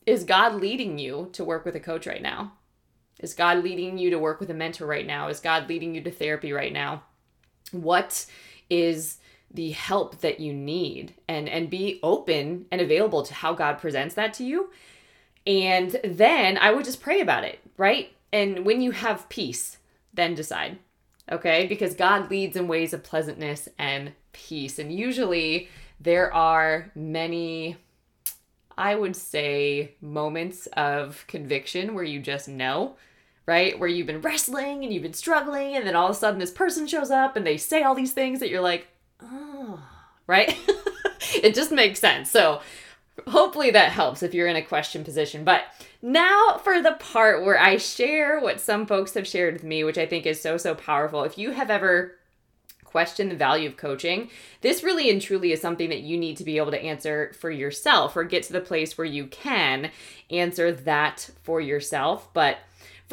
Is 0.08 0.24
God 0.24 0.56
leading 0.56 0.98
you 0.98 1.30
to 1.34 1.43
work 1.43 1.63
with 1.63 1.76
a 1.76 1.80
coach 1.80 2.08
right 2.08 2.24
now? 2.24 2.54
Is 3.19 3.36
God 3.36 3.63
leading 3.63 4.00
you 4.00 4.10
to 4.10 4.17
work 4.17 4.39
with 4.39 4.50
a 4.50 4.56
mentor 4.56 4.88
right 4.88 5.06
now? 5.06 5.28
Is 5.28 5.39
God 5.39 5.69
leading 5.69 5.93
you 5.93 6.02
to 6.02 6.12
therapy 6.12 6.54
right 6.54 6.74
now? 6.74 7.04
What 7.72 8.26
is 8.67 9.19
the 9.53 9.71
help 9.71 10.21
that 10.21 10.39
you 10.39 10.53
need 10.53 11.13
and 11.27 11.47
and 11.47 11.69
be 11.69 11.99
open 12.01 12.65
and 12.71 12.81
available 12.81 13.23
to 13.23 13.33
how 13.33 13.53
God 13.53 13.77
presents 13.77 14.15
that 14.15 14.33
to 14.35 14.43
you. 14.43 14.71
And 15.45 15.99
then 16.03 16.57
I 16.57 16.71
would 16.71 16.85
just 16.85 17.01
pray 17.01 17.21
about 17.21 17.43
it, 17.43 17.59
right? 17.77 18.11
And 18.31 18.65
when 18.65 18.81
you 18.81 18.91
have 18.91 19.29
peace, 19.29 19.77
then 20.13 20.35
decide. 20.35 20.79
Okay? 21.31 21.67
Because 21.67 21.93
God 21.93 22.29
leads 22.29 22.55
in 22.55 22.67
ways 22.67 22.93
of 22.93 23.03
pleasantness 23.03 23.69
and 23.77 24.13
peace. 24.31 24.79
And 24.79 24.91
usually 24.91 25.69
there 25.99 26.33
are 26.33 26.91
many 26.95 27.77
I 28.75 28.95
would 28.95 29.15
say 29.15 29.93
moments 30.01 30.67
of 30.73 31.25
conviction 31.27 31.93
where 31.93 32.03
you 32.03 32.19
just 32.19 32.47
know 32.47 32.95
right? 33.45 33.77
Where 33.77 33.89
you've 33.89 34.07
been 34.07 34.21
wrestling 34.21 34.83
and 34.83 34.93
you've 34.93 35.03
been 35.03 35.13
struggling, 35.13 35.75
and 35.75 35.85
then 35.85 35.95
all 35.95 36.09
of 36.09 36.15
a 36.15 36.19
sudden 36.19 36.39
this 36.39 36.51
person 36.51 36.87
shows 36.87 37.11
up 37.11 37.35
and 37.35 37.45
they 37.45 37.57
say 37.57 37.83
all 37.83 37.95
these 37.95 38.13
things 38.13 38.39
that 38.39 38.49
you're 38.49 38.61
like, 38.61 38.87
oh, 39.23 39.79
right? 40.27 40.57
it 41.43 41.55
just 41.55 41.71
makes 41.71 41.99
sense. 41.99 42.29
So 42.29 42.62
hopefully 43.27 43.71
that 43.71 43.91
helps 43.91 44.23
if 44.23 44.33
you're 44.33 44.47
in 44.47 44.55
a 44.55 44.62
question 44.62 45.03
position. 45.03 45.43
But 45.43 45.63
now 46.01 46.59
for 46.63 46.81
the 46.81 46.93
part 46.93 47.43
where 47.43 47.59
I 47.59 47.77
share 47.77 48.39
what 48.39 48.59
some 48.59 48.86
folks 48.86 49.13
have 49.13 49.27
shared 49.27 49.53
with 49.53 49.63
me, 49.63 49.83
which 49.83 49.97
I 49.97 50.05
think 50.05 50.25
is 50.25 50.41
so, 50.41 50.57
so 50.57 50.75
powerful. 50.75 51.23
If 51.23 51.38
you 51.38 51.51
have 51.51 51.69
ever 51.69 52.15
questioned 52.83 53.31
the 53.31 53.36
value 53.36 53.67
of 53.67 53.77
coaching, 53.77 54.29
this 54.62 54.83
really 54.83 55.09
and 55.09 55.21
truly 55.21 55.51
is 55.51 55.62
something 55.62 55.89
that 55.89 56.01
you 56.01 56.17
need 56.17 56.38
to 56.38 56.43
be 56.43 56.57
able 56.57 56.71
to 56.71 56.81
answer 56.81 57.33
for 57.39 57.49
yourself 57.49 58.15
or 58.15 58.23
get 58.23 58.43
to 58.43 58.53
the 58.53 58.62
place 58.62 58.97
where 58.97 59.05
you 59.05 59.25
can 59.27 59.89
answer 60.29 60.71
that 60.71 61.29
for 61.41 61.59
yourself. 61.59 62.31
But 62.33 62.57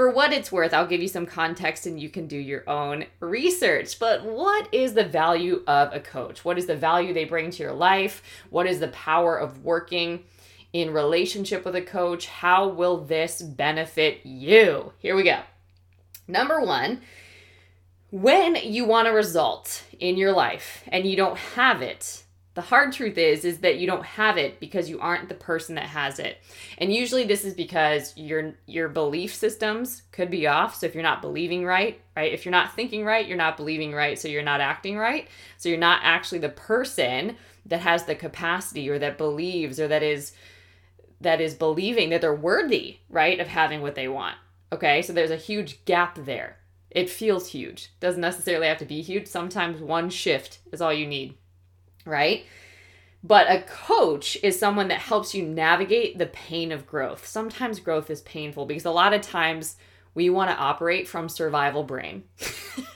for 0.01 0.09
what 0.09 0.33
it's 0.33 0.51
worth, 0.51 0.73
I'll 0.73 0.87
give 0.87 1.03
you 1.03 1.09
some 1.09 1.27
context 1.27 1.85
and 1.85 2.01
you 2.01 2.09
can 2.09 2.27
do 2.27 2.39
your 2.39 2.67
own 2.67 3.05
research. 3.21 3.99
But 3.99 4.25
what 4.25 4.67
is 4.73 4.95
the 4.95 5.05
value 5.05 5.63
of 5.67 5.93
a 5.93 6.01
coach? 6.01 6.43
What 6.43 6.57
is 6.57 6.65
the 6.65 6.75
value 6.75 7.13
they 7.13 7.27
bring 7.27 7.51
to 7.51 7.63
your 7.63 7.75
life? 7.75 8.23
What 8.49 8.67
is 8.67 8.81
the 8.81 8.89
power 8.89 9.37
of 9.37 9.63
working 9.63 10.25
in 10.73 10.95
relationship 10.95 11.67
with 11.67 11.77
a 11.77 11.83
coach? 11.83 12.29
How 12.29 12.67
will 12.67 13.05
this 13.05 13.43
benefit 13.43 14.25
you? 14.25 14.95
Here 15.01 15.15
we 15.15 15.23
go. 15.23 15.41
Number 16.27 16.63
one, 16.63 17.03
when 18.11 18.57
you 18.57 18.87
want 18.87 19.07
a 19.07 19.13
result 19.13 19.85
in 19.99 20.17
your 20.17 20.33
life 20.33 20.83
and 20.89 21.05
you 21.05 21.15
don't 21.15 21.37
have 21.37 21.83
it, 21.83 22.25
the 22.55 22.61
hard 22.61 22.93
truth 22.93 23.17
is 23.17 23.45
is 23.45 23.59
that 23.59 23.79
you 23.79 23.87
don't 23.87 24.05
have 24.05 24.37
it 24.37 24.59
because 24.59 24.91
you 24.91 24.99
aren't 24.99 25.29
the 25.29 25.35
person 25.35 25.77
that 25.77 25.87
has 25.87 26.19
it. 26.19 26.39
And 26.79 26.93
usually 26.93 27.25
this 27.25 27.45
is 27.45 27.55
because 27.55 28.13
your 28.17 28.55
your 28.67 28.89
belief 28.89 29.35
systems 29.35 30.03
could 30.11 30.31
be 30.31 30.47
off. 30.47 30.75
So 30.75 30.87
if 30.87 30.95
you're 30.95 31.03
not 31.03 31.23
believing 31.23 31.65
right, 31.65 32.01
right? 32.17 32.33
If 32.33 32.45
you're 32.45 32.51
not 32.51 32.75
thinking 32.75 33.05
right, 33.05 33.27
you're 33.27 33.37
not 33.37 33.57
believing 33.57 33.93
right, 33.93 34.19
so 34.19 34.27
you're 34.27 34.43
not 34.43 34.61
acting 34.61 34.99
right. 34.99 35.29
So 35.59 35.69
you're 35.69 35.79
not 35.79 36.01
actually 36.03 36.41
the 36.41 36.49
person 36.49 37.37
that 37.67 37.81
has 37.81 38.05
the 38.05 38.17
capacity 38.17 38.89
or 38.91 38.99
that 38.99 39.17
believes 39.17 39.79
or 39.79 39.87
that 39.89 40.03
is 40.03 40.33
that 41.21 41.41
is 41.41 41.55
believing 41.55 42.11
that 42.11 42.21
they're 42.21 42.35
worthy, 42.35 42.99
right, 43.09 43.39
of 43.39 43.47
having 43.47 43.81
what 43.83 43.95
they 43.95 44.09
want. 44.09 44.37
Okay? 44.73 45.03
So 45.03 45.13
there's 45.13 45.31
a 45.31 45.37
huge 45.37 45.85
gap 45.85 46.19
there. 46.25 46.57
It 46.91 47.11
feels 47.11 47.49
huge. 47.49 47.93
Doesn't 48.01 48.21
necessarily 48.21 48.67
have 48.67 48.79
to 48.79 48.85
be 48.85 49.03
huge. 49.03 49.27
Sometimes 49.27 49.81
one 49.81 50.11
shift 50.11 50.59
is 50.73 50.81
all 50.81 50.93
you 50.93 51.07
need 51.07 51.37
right? 52.11 52.45
But 53.23 53.51
a 53.51 53.63
coach 53.63 54.37
is 54.43 54.59
someone 54.59 54.89
that 54.89 55.01
helps 55.01 55.35
you 55.35 55.43
navigate 55.43 56.19
the 56.19 56.27
pain 56.27 56.73
of 56.73 56.87
growth. 56.87 57.27
Sometimes 57.27 57.81
growth 57.81 58.11
is 58.11 58.23
painful 58.23 58.67
because 58.67 58.87
a 58.87 58.91
lot 58.91 59.13
of 59.13 59.21
times 59.21 59.77
we 60.15 60.31
want 60.31 60.51
to 60.51 60.57
operate 60.57 61.07
from 61.07 61.29
survival 61.29 61.85
brain. 61.85 62.25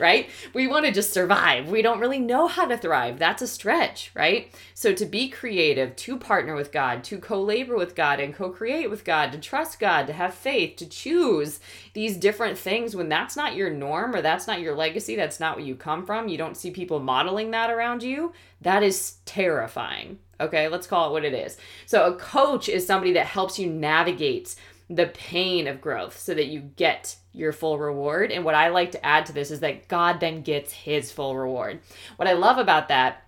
right? 0.00 0.28
We 0.54 0.66
want 0.66 0.86
to 0.86 0.92
just 0.92 1.12
survive. 1.12 1.68
We 1.68 1.82
don't 1.82 2.00
really 2.00 2.18
know 2.18 2.46
how 2.46 2.66
to 2.66 2.76
thrive. 2.76 3.18
That's 3.18 3.42
a 3.42 3.46
stretch, 3.46 4.10
right? 4.14 4.54
So 4.74 4.92
to 4.92 5.06
be 5.06 5.28
creative, 5.28 5.96
to 5.96 6.18
partner 6.18 6.54
with 6.54 6.72
God, 6.72 7.04
to 7.04 7.18
co 7.18 7.40
labor 7.40 7.76
with 7.76 7.94
God 7.94 8.20
and 8.20 8.34
co 8.34 8.50
create 8.50 8.90
with 8.90 9.04
God, 9.04 9.32
to 9.32 9.38
trust 9.38 9.80
God, 9.80 10.06
to 10.06 10.12
have 10.12 10.34
faith, 10.34 10.76
to 10.76 10.86
choose 10.86 11.60
these 11.92 12.16
different 12.16 12.58
things 12.58 12.94
when 12.94 13.08
that's 13.08 13.36
not 13.36 13.56
your 13.56 13.70
norm 13.70 14.14
or 14.14 14.22
that's 14.22 14.46
not 14.46 14.60
your 14.60 14.74
legacy, 14.74 15.16
that's 15.16 15.40
not 15.40 15.56
what 15.56 15.64
you 15.64 15.74
come 15.74 16.04
from, 16.04 16.28
you 16.28 16.38
don't 16.38 16.56
see 16.56 16.70
people 16.70 17.00
modeling 17.00 17.50
that 17.52 17.70
around 17.70 18.02
you, 18.02 18.32
that 18.60 18.82
is 18.82 19.16
terrifying. 19.24 20.18
Okay, 20.38 20.68
let's 20.68 20.86
call 20.86 21.08
it 21.08 21.12
what 21.12 21.24
it 21.24 21.32
is. 21.32 21.56
So 21.86 22.06
a 22.06 22.16
coach 22.16 22.68
is 22.68 22.86
somebody 22.86 23.12
that 23.14 23.26
helps 23.26 23.58
you 23.58 23.70
navigate 23.70 24.54
the 24.88 25.06
pain 25.06 25.66
of 25.66 25.80
growth 25.80 26.18
so 26.18 26.34
that 26.34 26.46
you 26.46 26.60
get 26.60 27.16
your 27.32 27.52
full 27.52 27.78
reward. 27.78 28.30
And 28.30 28.44
what 28.44 28.54
I 28.54 28.68
like 28.68 28.92
to 28.92 29.04
add 29.04 29.26
to 29.26 29.32
this 29.32 29.50
is 29.50 29.60
that 29.60 29.88
God 29.88 30.20
then 30.20 30.42
gets 30.42 30.72
his 30.72 31.10
full 31.10 31.36
reward. 31.36 31.80
What 32.16 32.28
I 32.28 32.32
love 32.32 32.58
about 32.58 32.88
that 32.88 33.24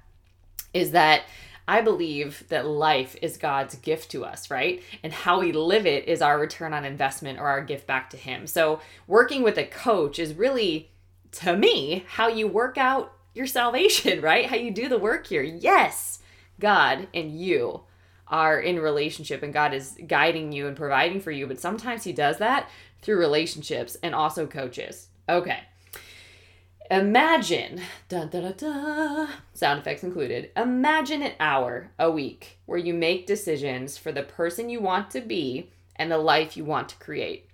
is 0.73 0.93
that 0.93 1.23
I 1.67 1.83
believe 1.83 2.45
that 2.49 2.67
life 2.67 3.15
is 3.21 3.37
God's 3.37 3.75
gift 3.75 4.11
to 4.13 4.25
us, 4.25 4.51
right? 4.51 4.83
And 5.03 5.13
how 5.13 5.41
we 5.41 5.53
live 5.53 5.87
it 5.87 6.09
is 6.09 6.23
our 6.23 6.39
return 6.39 6.73
on 6.73 6.85
investment 6.85 7.39
or 7.39 7.47
our 7.47 7.63
gift 7.63 7.87
back 7.87 8.09
to 8.11 8.17
Him. 8.17 8.47
So, 8.47 8.81
working 9.07 9.43
with 9.43 9.59
a 9.59 9.67
coach 9.67 10.19
is 10.19 10.33
really, 10.33 10.91
to 11.33 11.55
me, 11.55 12.05
how 12.09 12.29
you 12.29 12.49
work 12.49 12.79
out 12.79 13.13
your 13.35 13.47
salvation, 13.47 14.21
right? 14.23 14.47
How 14.47 14.57
you 14.57 14.71
do 14.71 14.89
the 14.89 14.99
work 14.99 15.27
here. 15.27 15.43
Yes, 15.43 16.21
God 16.59 17.09
and 17.13 17.39
you 17.39 17.83
are 18.31 18.61
in 18.61 18.79
relationship 18.79 19.43
and 19.43 19.53
God 19.53 19.75
is 19.75 19.99
guiding 20.07 20.53
you 20.53 20.67
and 20.67 20.77
providing 20.77 21.21
for 21.21 21.31
you, 21.31 21.47
but 21.47 21.61
sometimes 21.61 22.05
He 22.05 22.13
does 22.13 22.39
that 22.39 22.69
through 23.03 23.19
relationships 23.19 23.97
and 24.03 24.15
also 24.15 24.47
coaches. 24.47 25.09
Okay. 25.29 25.61
Imagine, 26.91 27.83
dun, 28.09 28.29
dun, 28.31 28.55
dun, 28.57 29.29
sound 29.53 29.81
effects 29.81 30.03
included, 30.03 30.51
imagine 30.57 31.23
an 31.23 31.35
hour 31.39 31.91
a 31.99 32.11
week 32.11 32.59
where 32.65 32.79
you 32.79 32.95
make 32.95 33.27
decisions 33.27 33.99
for 33.99 34.11
the 34.11 34.23
person 34.23 34.71
you 34.71 34.81
want 34.81 35.11
to 35.11 35.21
be 35.21 35.71
and 35.97 36.11
the 36.11 36.17
life 36.17 36.57
you 36.57 36.65
want 36.65 36.89
to 36.89 36.97
create. 36.97 37.51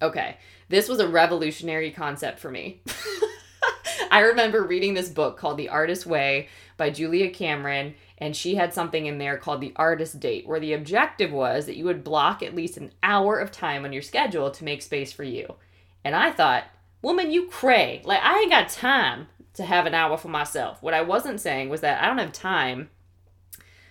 Okay, 0.00 0.36
this 0.68 0.88
was 0.88 1.00
a 1.00 1.08
revolutionary 1.08 1.90
concept 1.90 2.38
for 2.38 2.50
me. 2.50 2.82
I 4.12 4.20
remember 4.20 4.62
reading 4.62 4.94
this 4.94 5.08
book 5.08 5.36
called 5.36 5.56
The 5.56 5.70
Artist 5.70 6.06
Way 6.06 6.48
by 6.76 6.90
Julia 6.90 7.30
Cameron, 7.30 7.94
and 8.18 8.34
she 8.34 8.54
had 8.54 8.72
something 8.72 9.06
in 9.06 9.18
there 9.18 9.36
called 9.36 9.60
the 9.60 9.72
artist 9.76 10.20
date, 10.20 10.46
where 10.46 10.60
the 10.60 10.72
objective 10.72 11.32
was 11.32 11.66
that 11.66 11.76
you 11.76 11.84
would 11.84 12.04
block 12.04 12.42
at 12.42 12.54
least 12.54 12.76
an 12.76 12.92
hour 13.02 13.38
of 13.38 13.52
time 13.52 13.84
on 13.84 13.92
your 13.92 14.02
schedule 14.02 14.50
to 14.50 14.64
make 14.64 14.82
space 14.82 15.12
for 15.12 15.24
you. 15.24 15.54
And 16.04 16.14
I 16.14 16.30
thought, 16.30 16.64
woman, 17.02 17.30
you 17.30 17.48
cray. 17.48 18.00
Like, 18.04 18.22
I 18.22 18.40
ain't 18.40 18.50
got 18.50 18.68
time 18.68 19.26
to 19.54 19.64
have 19.64 19.86
an 19.86 19.94
hour 19.94 20.16
for 20.16 20.28
myself. 20.28 20.82
What 20.82 20.94
I 20.94 21.02
wasn't 21.02 21.40
saying 21.40 21.68
was 21.68 21.80
that 21.82 22.02
I 22.02 22.06
don't 22.06 22.18
have 22.18 22.32
time 22.32 22.90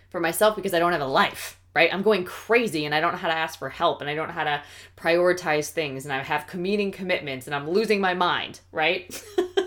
for 0.09 0.19
myself 0.19 0.55
because 0.55 0.73
I 0.73 0.79
don't 0.79 0.91
have 0.91 1.01
a 1.01 1.07
life, 1.07 1.59
right? 1.75 1.93
I'm 1.93 2.01
going 2.01 2.23
crazy 2.23 2.85
and 2.85 2.95
I 2.95 3.01
don't 3.01 3.11
know 3.11 3.17
how 3.17 3.27
to 3.27 3.35
ask 3.35 3.59
for 3.59 3.69
help 3.69 4.01
and 4.01 4.09
I 4.09 4.15
don't 4.15 4.27
know 4.27 4.33
how 4.33 4.43
to 4.43 4.61
prioritize 4.95 5.69
things 5.69 6.05
and 6.05 6.13
I 6.13 6.23
have 6.23 6.47
commuting 6.47 6.91
commitments 6.91 7.47
and 7.47 7.55
I'm 7.55 7.69
losing 7.69 7.99
my 7.99 8.13
mind, 8.13 8.61
right? 8.71 9.23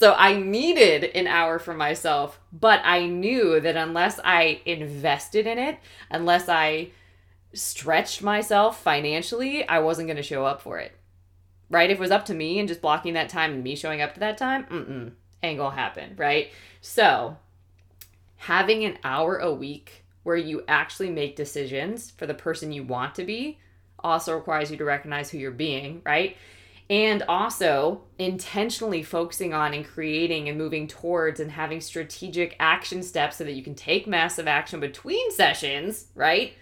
so 0.00 0.14
I 0.14 0.34
needed 0.34 1.04
an 1.14 1.26
hour 1.26 1.58
for 1.58 1.74
myself, 1.74 2.40
but 2.54 2.80
I 2.84 3.04
knew 3.04 3.60
that 3.60 3.76
unless 3.76 4.18
I 4.24 4.62
invested 4.64 5.46
in 5.46 5.58
it, 5.58 5.78
unless 6.10 6.48
I 6.48 6.92
stretched 7.52 8.22
myself 8.22 8.82
financially, 8.82 9.68
I 9.68 9.80
wasn't 9.80 10.08
going 10.08 10.16
to 10.16 10.22
show 10.22 10.46
up 10.46 10.62
for 10.62 10.78
it. 10.78 10.92
Right? 11.68 11.90
If 11.90 11.98
it 11.98 12.00
was 12.00 12.10
up 12.10 12.24
to 12.24 12.34
me 12.34 12.58
and 12.58 12.66
just 12.66 12.80
blocking 12.80 13.12
that 13.12 13.28
time 13.28 13.52
and 13.52 13.62
me 13.62 13.76
showing 13.76 14.00
up 14.00 14.14
to 14.14 14.20
that 14.20 14.38
time, 14.38 14.64
mm-mm, 14.70 15.12
ain't 15.42 15.58
gonna 15.58 15.76
happen, 15.76 16.14
right? 16.16 16.50
So, 16.80 17.36
having 18.36 18.86
an 18.86 18.96
hour 19.04 19.36
a 19.36 19.52
week 19.52 20.06
where 20.22 20.38
you 20.38 20.64
actually 20.66 21.10
make 21.10 21.36
decisions 21.36 22.10
for 22.10 22.24
the 22.24 22.32
person 22.32 22.72
you 22.72 22.84
want 22.84 23.16
to 23.16 23.24
be 23.24 23.58
also 23.98 24.34
requires 24.34 24.70
you 24.70 24.78
to 24.78 24.84
recognize 24.86 25.30
who 25.30 25.36
you're 25.36 25.50
being, 25.50 26.00
right? 26.06 26.38
And 26.90 27.22
also 27.28 28.02
intentionally 28.18 29.04
focusing 29.04 29.54
on 29.54 29.72
and 29.72 29.86
creating 29.86 30.48
and 30.48 30.58
moving 30.58 30.88
towards 30.88 31.38
and 31.38 31.52
having 31.52 31.80
strategic 31.80 32.56
action 32.58 33.00
steps 33.00 33.36
so 33.36 33.44
that 33.44 33.52
you 33.52 33.62
can 33.62 33.76
take 33.76 34.08
massive 34.08 34.48
action 34.48 34.80
between 34.80 35.30
sessions, 35.30 36.06
right? 36.16 36.54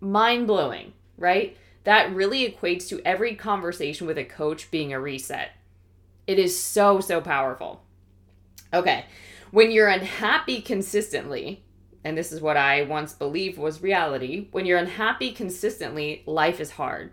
Mind 0.00 0.46
blowing, 0.46 0.94
right? 1.18 1.58
That 1.84 2.14
really 2.14 2.50
equates 2.50 2.88
to 2.88 3.02
every 3.04 3.34
conversation 3.34 4.06
with 4.06 4.16
a 4.16 4.24
coach 4.24 4.70
being 4.70 4.94
a 4.94 5.00
reset. 5.00 5.50
It 6.26 6.38
is 6.38 6.58
so, 6.58 7.00
so 7.00 7.20
powerful. 7.20 7.84
Okay, 8.72 9.04
when 9.50 9.70
you're 9.70 9.88
unhappy 9.88 10.62
consistently, 10.62 11.64
and 12.02 12.16
this 12.16 12.32
is 12.32 12.40
what 12.40 12.56
I 12.56 12.82
once 12.82 13.12
believed 13.12 13.58
was 13.58 13.82
reality, 13.82 14.48
when 14.52 14.64
you're 14.64 14.78
unhappy 14.78 15.32
consistently, 15.32 16.22
life 16.26 16.60
is 16.60 16.70
hard 16.70 17.12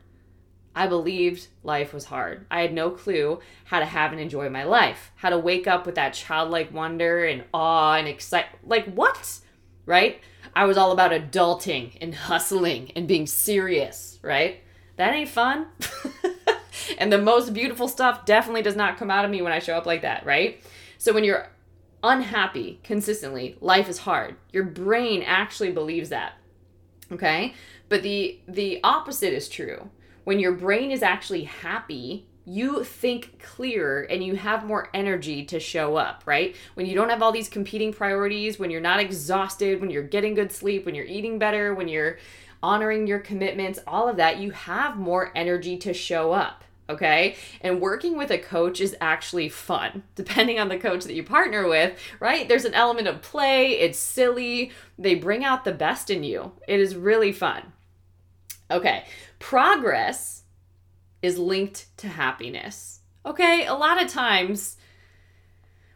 I 0.75 0.88
believed 0.88 1.47
life 1.63 1.93
was 1.93 2.05
hard. 2.05 2.45
I 2.51 2.61
had 2.61 2.73
no 2.73 2.89
clue 2.89 3.39
how 3.63 3.79
to 3.79 3.85
have 3.85 4.11
and 4.11 4.19
enjoy 4.19 4.49
my 4.49 4.65
life, 4.65 5.11
how 5.15 5.29
to 5.29 5.39
wake 5.39 5.67
up 5.67 5.85
with 5.85 5.95
that 5.95 6.13
childlike 6.13 6.73
wonder 6.73 7.25
and 7.25 7.45
awe 7.53 7.95
and 7.95 8.07
excite. 8.07 8.45
Like, 8.63 8.85
what? 8.93 9.39
Right? 9.85 10.19
I 10.53 10.65
was 10.65 10.77
all 10.77 10.91
about 10.91 11.11
adulting 11.11 11.97
and 12.01 12.13
hustling 12.13 12.91
and 12.95 13.07
being 13.07 13.25
serious, 13.25 14.19
right? 14.21 14.61
That 14.97 15.13
ain't 15.13 15.29
fun. 15.29 15.67
and 16.97 17.11
the 17.11 17.17
most 17.17 17.53
beautiful 17.53 17.88
stuff 17.88 18.25
definitely 18.25 18.61
does 18.61 18.75
not 18.75 18.97
come 18.97 19.11
out 19.11 19.25
of 19.25 19.31
me 19.31 19.41
when 19.41 19.53
I 19.53 19.59
show 19.59 19.75
up 19.75 19.85
like 19.85 20.01
that, 20.01 20.25
right? 20.25 20.61
So 20.97 21.13
when 21.13 21.23
you're 21.23 21.49
unhappy 22.03 22.79
consistently, 22.83 23.57
life 23.61 23.89
is 23.89 23.99
hard. 23.99 24.35
Your 24.51 24.63
brain 24.63 25.23
actually 25.23 25.71
believes 25.71 26.09
that. 26.09 26.33
Okay? 27.11 27.53
But 27.89 28.03
the 28.03 28.39
the 28.47 28.79
opposite 28.83 29.33
is 29.33 29.47
true. 29.47 29.89
When 30.25 30.39
your 30.39 30.51
brain 30.51 30.91
is 30.91 31.01
actually 31.01 31.45
happy, 31.45 32.27
you 32.45 32.83
think 32.83 33.41
clearer 33.41 34.01
and 34.01 34.23
you 34.23 34.35
have 34.35 34.65
more 34.65 34.89
energy 34.93 35.45
to 35.45 35.59
show 35.59 35.95
up, 35.95 36.23
right? 36.25 36.55
When 36.75 36.85
you 36.85 36.95
don't 36.95 37.09
have 37.09 37.23
all 37.23 37.31
these 37.31 37.49
competing 37.49 37.93
priorities, 37.93 38.59
when 38.59 38.69
you're 38.69 38.81
not 38.81 38.99
exhausted, 38.99 39.81
when 39.81 39.89
you're 39.89 40.03
getting 40.03 40.35
good 40.35 40.51
sleep, 40.51 40.85
when 40.85 40.95
you're 40.95 41.05
eating 41.05 41.39
better, 41.39 41.73
when 41.73 41.88
you're 41.88 42.17
honoring 42.61 43.07
your 43.07 43.19
commitments, 43.19 43.79
all 43.88 44.07
of 44.07 44.17
that, 44.17 44.38
you 44.38 44.51
have 44.51 44.97
more 44.97 45.31
energy 45.35 45.77
to 45.77 45.93
show 45.93 46.31
up. 46.31 46.63
Okay. 46.88 47.35
And 47.61 47.81
working 47.81 48.15
with 48.15 48.29
a 48.29 48.38
coach 48.38 48.79
is 48.79 48.95
actually 49.01 49.49
fun, 49.49 50.03
depending 50.15 50.59
on 50.59 50.69
the 50.69 50.77
coach 50.77 51.03
that 51.05 51.15
you 51.15 51.23
partner 51.23 51.67
with, 51.67 51.99
right? 52.19 52.47
There's 52.47 52.65
an 52.65 52.75
element 52.75 53.07
of 53.07 53.21
play, 53.21 53.79
it's 53.79 53.99
silly, 53.99 54.71
they 54.97 55.15
bring 55.15 55.43
out 55.43 55.65
the 55.65 55.71
best 55.71 56.09
in 56.09 56.23
you. 56.23 56.51
It 56.67 56.79
is 56.79 56.95
really 56.95 57.31
fun. 57.31 57.73
Okay. 58.69 59.05
Progress 59.39 60.43
is 61.21 61.38
linked 61.38 61.88
to 61.98 62.08
happiness. 62.08 63.02
Okay, 63.26 63.65
a 63.65 63.74
lot 63.74 64.02
of 64.02 64.10
times 64.10 64.78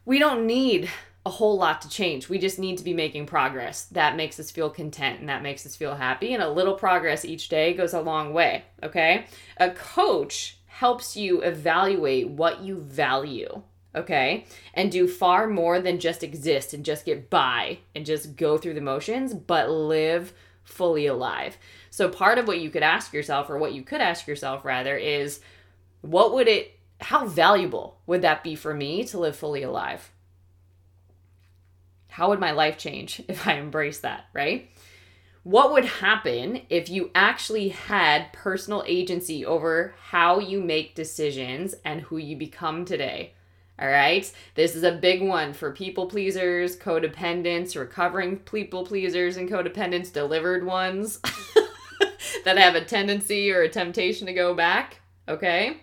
we 0.05 0.17
don't 0.17 0.47
need 0.47 0.89
a 1.25 1.29
whole 1.29 1.57
lot 1.57 1.81
to 1.81 1.89
change. 1.89 2.29
We 2.29 2.39
just 2.39 2.57
need 2.57 2.77
to 2.79 2.83
be 2.83 2.93
making 2.93 3.27
progress. 3.27 3.83
That 3.85 4.15
makes 4.15 4.39
us 4.39 4.49
feel 4.49 4.69
content 4.69 5.19
and 5.19 5.29
that 5.29 5.43
makes 5.43 5.65
us 5.65 5.75
feel 5.75 5.95
happy. 5.95 6.33
And 6.33 6.41
a 6.41 6.49
little 6.49 6.73
progress 6.73 7.25
each 7.25 7.49
day 7.49 7.73
goes 7.73 7.93
a 7.93 8.01
long 8.01 8.33
way. 8.33 8.63
Okay. 8.81 9.25
A 9.57 9.69
coach 9.69 10.57
helps 10.65 11.15
you 11.15 11.41
evaluate 11.41 12.29
what 12.29 12.61
you 12.61 12.79
value. 12.79 13.61
Okay. 13.93 14.45
And 14.73 14.91
do 14.91 15.07
far 15.07 15.47
more 15.47 15.79
than 15.79 15.99
just 15.99 16.23
exist 16.23 16.73
and 16.73 16.85
just 16.85 17.05
get 17.05 17.29
by 17.29 17.79
and 17.93 18.05
just 18.05 18.35
go 18.35 18.57
through 18.57 18.75
the 18.75 18.81
motions, 18.81 19.33
but 19.33 19.69
live 19.69 20.33
fully 20.69 21.07
alive. 21.07 21.57
So 21.89 22.07
part 22.07 22.37
of 22.37 22.47
what 22.47 22.59
you 22.59 22.69
could 22.69 22.83
ask 22.83 23.11
yourself, 23.13 23.49
or 23.49 23.57
what 23.57 23.73
you 23.73 23.81
could 23.81 24.01
ask 24.01 24.27
yourself 24.27 24.63
rather, 24.63 24.95
is 24.95 25.41
what 26.01 26.33
would 26.33 26.47
it, 26.47 26.79
how 27.01 27.25
valuable 27.25 27.99
would 28.05 28.21
that 28.21 28.43
be 28.43 28.55
for 28.55 28.73
me 28.73 29.03
to 29.05 29.19
live 29.19 29.35
fully 29.35 29.63
alive? 29.63 30.11
How 32.09 32.29
would 32.29 32.39
my 32.39 32.51
life 32.51 32.77
change 32.77 33.21
if 33.27 33.47
I 33.47 33.53
embrace 33.53 33.99
that, 34.01 34.25
right? 34.33 34.69
What 35.43 35.71
would 35.71 35.85
happen 35.85 36.61
if 36.69 36.89
you 36.89 37.11
actually 37.15 37.69
had 37.69 38.33
personal 38.33 38.83
agency 38.85 39.45
over 39.45 39.95
how 40.09 40.39
you 40.39 40.61
make 40.61 40.95
decisions 40.95 41.75
and 41.83 42.01
who 42.01 42.17
you 42.17 42.35
become 42.35 42.85
today? 42.85 43.33
All 43.79 43.87
right. 43.87 44.29
This 44.55 44.75
is 44.75 44.83
a 44.83 44.91
big 44.91 45.21
one 45.21 45.53
for 45.53 45.71
people 45.71 46.07
pleasers, 46.07 46.75
codependents, 46.75 47.79
recovering 47.79 48.39
people 48.39 48.85
pleasers 48.85 49.37
and 49.37 49.49
codependents, 49.49 50.11
delivered 50.11 50.65
ones 50.65 51.19
that 52.43 52.57
have 52.57 52.75
a 52.75 52.83
tendency 52.83 53.49
or 53.51 53.61
a 53.61 53.69
temptation 53.69 54.27
to 54.27 54.33
go 54.33 54.53
back. 54.53 54.99
Okay. 55.29 55.77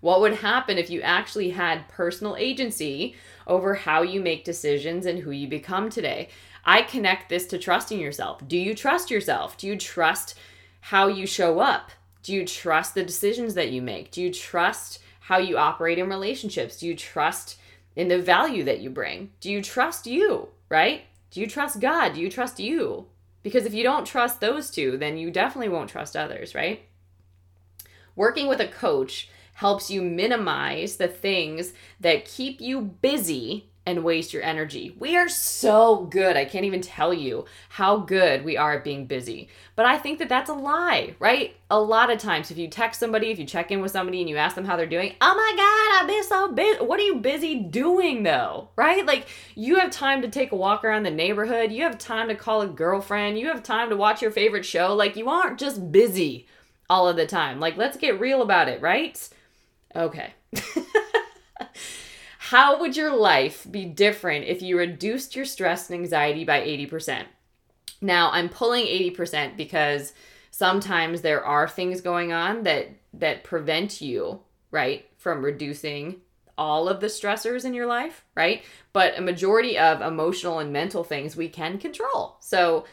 What 0.00 0.20
would 0.20 0.34
happen 0.34 0.78
if 0.78 0.90
you 0.90 1.00
actually 1.02 1.50
had 1.50 1.88
personal 1.88 2.34
agency 2.36 3.14
over 3.46 3.74
how 3.74 4.02
you 4.02 4.20
make 4.20 4.44
decisions 4.44 5.06
and 5.06 5.20
who 5.20 5.30
you 5.30 5.46
become 5.46 5.90
today? 5.90 6.28
I 6.64 6.82
connect 6.82 7.28
this 7.28 7.46
to 7.48 7.58
trusting 7.58 8.00
yourself. 8.00 8.46
Do 8.48 8.56
you 8.56 8.74
trust 8.74 9.12
yourself? 9.12 9.56
Do 9.56 9.68
you 9.68 9.76
trust 9.76 10.36
how 10.80 11.06
you 11.06 11.26
show 11.26 11.60
up? 11.60 11.92
Do 12.22 12.34
you 12.34 12.44
trust 12.44 12.94
the 12.94 13.04
decisions 13.04 13.54
that 13.54 13.70
you 13.70 13.80
make? 13.80 14.10
Do 14.10 14.20
you 14.22 14.32
trust 14.32 14.98
how 15.30 15.38
you 15.38 15.56
operate 15.56 15.96
in 15.96 16.08
relationships? 16.08 16.76
Do 16.76 16.88
you 16.88 16.96
trust 16.96 17.56
in 17.94 18.08
the 18.08 18.20
value 18.20 18.64
that 18.64 18.80
you 18.80 18.90
bring? 18.90 19.30
Do 19.38 19.48
you 19.48 19.62
trust 19.62 20.08
you, 20.08 20.48
right? 20.68 21.04
Do 21.30 21.38
you 21.40 21.46
trust 21.46 21.78
God? 21.78 22.14
Do 22.14 22.20
you 22.20 22.28
trust 22.28 22.58
you? 22.58 23.06
Because 23.44 23.64
if 23.64 23.72
you 23.72 23.84
don't 23.84 24.04
trust 24.04 24.40
those 24.40 24.72
two, 24.72 24.96
then 24.96 25.16
you 25.16 25.30
definitely 25.30 25.68
won't 25.68 25.88
trust 25.88 26.16
others, 26.16 26.56
right? 26.56 26.82
Working 28.16 28.48
with 28.48 28.60
a 28.60 28.66
coach 28.66 29.30
helps 29.54 29.88
you 29.88 30.02
minimize 30.02 30.96
the 30.96 31.06
things 31.06 31.74
that 32.00 32.24
keep 32.24 32.60
you 32.60 32.80
busy 32.80 33.69
and 33.90 34.04
waste 34.04 34.32
your 34.32 34.42
energy. 34.42 34.94
We 34.98 35.16
are 35.16 35.28
so 35.28 36.04
good. 36.06 36.36
I 36.36 36.44
can't 36.44 36.64
even 36.64 36.80
tell 36.80 37.12
you 37.12 37.44
how 37.68 37.98
good 37.98 38.44
we 38.44 38.56
are 38.56 38.74
at 38.74 38.84
being 38.84 39.06
busy. 39.06 39.48
But 39.76 39.86
I 39.86 39.98
think 39.98 40.18
that 40.18 40.28
that's 40.28 40.48
a 40.48 40.54
lie, 40.54 41.16
right? 41.18 41.56
A 41.70 41.80
lot 41.80 42.10
of 42.10 42.18
times, 42.18 42.50
if 42.50 42.58
you 42.58 42.68
text 42.68 43.00
somebody, 43.00 43.30
if 43.30 43.38
you 43.38 43.44
check 43.44 43.70
in 43.70 43.80
with 43.80 43.92
somebody 43.92 44.20
and 44.20 44.28
you 44.28 44.36
ask 44.36 44.54
them 44.54 44.64
how 44.64 44.76
they're 44.76 44.86
doing, 44.86 45.14
oh 45.20 45.34
my 45.34 45.52
God, 45.56 46.00
I've 46.00 46.08
been 46.08 46.24
so 46.24 46.52
busy. 46.52 46.84
What 46.84 47.00
are 47.00 47.04
you 47.04 47.16
busy 47.16 47.56
doing 47.56 48.22
though, 48.22 48.68
right? 48.76 49.04
Like 49.04 49.26
you 49.54 49.76
have 49.76 49.90
time 49.90 50.22
to 50.22 50.28
take 50.28 50.52
a 50.52 50.56
walk 50.56 50.84
around 50.84 51.02
the 51.02 51.10
neighborhood, 51.10 51.72
you 51.72 51.82
have 51.82 51.98
time 51.98 52.28
to 52.28 52.34
call 52.34 52.62
a 52.62 52.68
girlfriend, 52.68 53.38
you 53.38 53.48
have 53.48 53.62
time 53.62 53.90
to 53.90 53.96
watch 53.96 54.22
your 54.22 54.30
favorite 54.30 54.64
show. 54.64 54.94
Like 54.94 55.16
you 55.16 55.28
aren't 55.28 55.58
just 55.58 55.90
busy 55.90 56.46
all 56.88 57.08
of 57.08 57.16
the 57.16 57.26
time. 57.26 57.60
Like 57.60 57.76
let's 57.76 57.96
get 57.96 58.20
real 58.20 58.42
about 58.42 58.68
it, 58.68 58.80
right? 58.80 59.28
Okay. 59.94 60.32
How 62.50 62.80
would 62.80 62.96
your 62.96 63.14
life 63.14 63.64
be 63.70 63.84
different 63.84 64.44
if 64.44 64.60
you 64.60 64.76
reduced 64.76 65.36
your 65.36 65.44
stress 65.44 65.88
and 65.88 66.00
anxiety 66.00 66.42
by 66.42 66.62
80%? 66.62 67.26
Now, 68.00 68.32
I'm 68.32 68.48
pulling 68.48 68.86
80% 68.86 69.56
because 69.56 70.12
sometimes 70.50 71.20
there 71.20 71.44
are 71.44 71.68
things 71.68 72.00
going 72.00 72.32
on 72.32 72.64
that 72.64 72.88
that 73.14 73.44
prevent 73.44 74.00
you, 74.00 74.40
right, 74.72 75.06
from 75.16 75.44
reducing 75.44 76.22
all 76.58 76.88
of 76.88 76.98
the 76.98 77.06
stressors 77.06 77.64
in 77.64 77.72
your 77.72 77.86
life, 77.86 78.24
right? 78.34 78.64
But 78.92 79.16
a 79.16 79.22
majority 79.22 79.78
of 79.78 80.00
emotional 80.00 80.58
and 80.58 80.72
mental 80.72 81.04
things 81.04 81.36
we 81.36 81.48
can 81.48 81.78
control. 81.78 82.36
So 82.40 82.84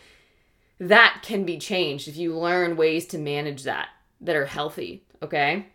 that 0.79 1.23
can 1.23 1.45
be 1.45 1.57
changed 1.57 2.07
if 2.07 2.15
you 2.15 2.37
learn 2.37 2.77
ways 2.77 3.07
to 3.07 3.17
manage 3.17 3.63
that 3.63 3.89
that 4.21 4.35
are 4.35 4.45
healthy, 4.45 5.07
okay? 5.23 5.65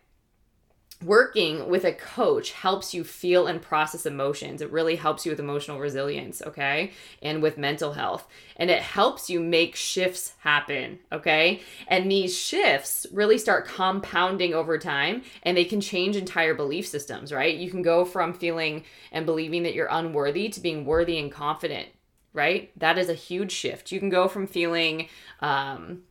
Working 1.03 1.69
with 1.69 1.83
a 1.85 1.93
coach 1.93 2.51
helps 2.51 2.93
you 2.93 3.03
feel 3.03 3.47
and 3.47 3.61
process 3.61 4.05
emotions. 4.05 4.61
It 4.61 4.71
really 4.71 4.95
helps 4.95 5.25
you 5.25 5.31
with 5.31 5.39
emotional 5.39 5.79
resilience, 5.79 6.41
okay? 6.41 6.91
And 7.21 7.41
with 7.41 7.57
mental 7.57 7.93
health. 7.93 8.27
And 8.57 8.69
it 8.69 8.81
helps 8.81 9.29
you 9.29 9.39
make 9.39 9.75
shifts 9.75 10.33
happen, 10.39 10.99
okay? 11.11 11.61
And 11.87 12.11
these 12.11 12.37
shifts 12.37 13.05
really 13.11 13.37
start 13.37 13.67
compounding 13.67 14.53
over 14.53 14.77
time 14.77 15.23
and 15.43 15.57
they 15.57 15.65
can 15.65 15.81
change 15.81 16.15
entire 16.15 16.53
belief 16.53 16.87
systems, 16.87 17.31
right? 17.31 17.55
You 17.55 17.69
can 17.69 17.81
go 17.81 18.05
from 18.05 18.33
feeling 18.33 18.83
and 19.11 19.25
believing 19.25 19.63
that 19.63 19.73
you're 19.73 19.87
unworthy 19.89 20.49
to 20.49 20.59
being 20.59 20.85
worthy 20.85 21.19
and 21.19 21.31
confident, 21.31 21.89
right? 22.33 22.71
That 22.79 22.97
is 22.97 23.09
a 23.09 23.13
huge 23.13 23.51
shift. 23.51 23.91
You 23.91 23.99
can 23.99 24.09
go 24.09 24.27
from 24.27 24.47
feeling, 24.47 25.09
um, 25.39 26.03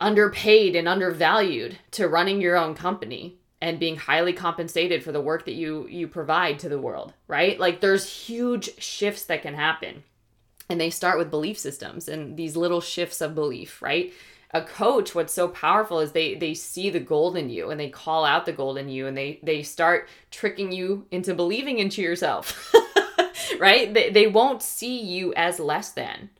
underpaid 0.00 0.76
and 0.76 0.88
undervalued 0.88 1.78
to 1.92 2.08
running 2.08 2.40
your 2.40 2.56
own 2.56 2.74
company 2.74 3.38
and 3.60 3.80
being 3.80 3.96
highly 3.96 4.32
compensated 4.32 5.02
for 5.02 5.12
the 5.12 5.20
work 5.20 5.44
that 5.44 5.54
you 5.54 5.86
you 5.88 6.06
provide 6.06 6.58
to 6.58 6.68
the 6.68 6.80
world 6.80 7.12
right? 7.26 7.58
Like 7.58 7.80
there's 7.80 8.08
huge 8.08 8.80
shifts 8.80 9.24
that 9.24 9.42
can 9.42 9.54
happen. 9.54 10.04
And 10.70 10.80
they 10.80 10.90
start 10.90 11.18
with 11.18 11.30
belief 11.30 11.58
systems 11.58 12.08
and 12.08 12.36
these 12.36 12.56
little 12.56 12.80
shifts 12.80 13.20
of 13.20 13.34
belief 13.34 13.82
right? 13.82 14.12
A 14.52 14.62
coach 14.62 15.14
what's 15.14 15.32
so 15.32 15.48
powerful 15.48 16.00
is 16.00 16.12
they 16.12 16.34
they 16.34 16.54
see 16.54 16.90
the 16.90 17.00
gold 17.00 17.36
in 17.36 17.50
you 17.50 17.70
and 17.70 17.80
they 17.80 17.90
call 17.90 18.24
out 18.24 18.46
the 18.46 18.52
gold 18.52 18.78
in 18.78 18.88
you 18.88 19.06
and 19.06 19.16
they 19.16 19.40
they 19.42 19.62
start 19.62 20.08
tricking 20.30 20.70
you 20.70 21.06
into 21.10 21.34
believing 21.34 21.78
into 21.78 22.00
yourself 22.02 22.72
right? 23.58 23.92
They, 23.92 24.10
they 24.10 24.26
won't 24.28 24.62
see 24.62 25.00
you 25.00 25.34
as 25.34 25.58
less 25.58 25.90
than 25.90 26.30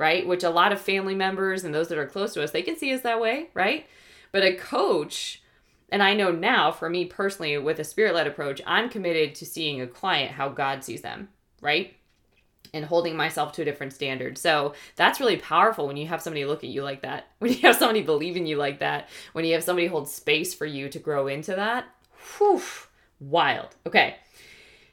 right? 0.00 0.26
Which 0.26 0.44
a 0.44 0.50
lot 0.50 0.72
of 0.72 0.80
family 0.80 1.14
members 1.14 1.62
and 1.62 1.74
those 1.74 1.88
that 1.88 1.98
are 1.98 2.06
close 2.06 2.32
to 2.32 2.42
us, 2.42 2.52
they 2.52 2.62
can 2.62 2.74
see 2.74 2.94
us 2.94 3.02
that 3.02 3.20
way, 3.20 3.50
right? 3.52 3.86
But 4.32 4.42
a 4.42 4.54
coach, 4.54 5.42
and 5.90 6.02
I 6.02 6.14
know 6.14 6.32
now 6.32 6.72
for 6.72 6.88
me 6.88 7.04
personally 7.04 7.58
with 7.58 7.78
a 7.78 7.84
spirit 7.84 8.14
led 8.14 8.26
approach, 8.26 8.62
I'm 8.66 8.88
committed 8.88 9.34
to 9.34 9.44
seeing 9.44 9.82
a 9.82 9.86
client 9.86 10.32
how 10.32 10.48
God 10.48 10.82
sees 10.82 11.02
them, 11.02 11.28
right? 11.60 11.94
And 12.72 12.86
holding 12.86 13.14
myself 13.14 13.52
to 13.52 13.62
a 13.62 13.64
different 13.66 13.92
standard. 13.92 14.38
So 14.38 14.72
that's 14.96 15.20
really 15.20 15.36
powerful 15.36 15.86
when 15.86 15.98
you 15.98 16.06
have 16.06 16.22
somebody 16.22 16.46
look 16.46 16.64
at 16.64 16.70
you 16.70 16.82
like 16.82 17.02
that, 17.02 17.26
when 17.38 17.52
you 17.52 17.60
have 17.60 17.76
somebody 17.76 18.00
believe 18.00 18.38
in 18.38 18.46
you 18.46 18.56
like 18.56 18.78
that, 18.78 19.10
when 19.34 19.44
you 19.44 19.52
have 19.52 19.64
somebody 19.64 19.86
hold 19.86 20.08
space 20.08 20.54
for 20.54 20.64
you 20.64 20.88
to 20.88 20.98
grow 20.98 21.26
into 21.26 21.54
that. 21.56 21.84
Whew, 22.38 22.62
wild. 23.20 23.76
Okay. 23.86 24.16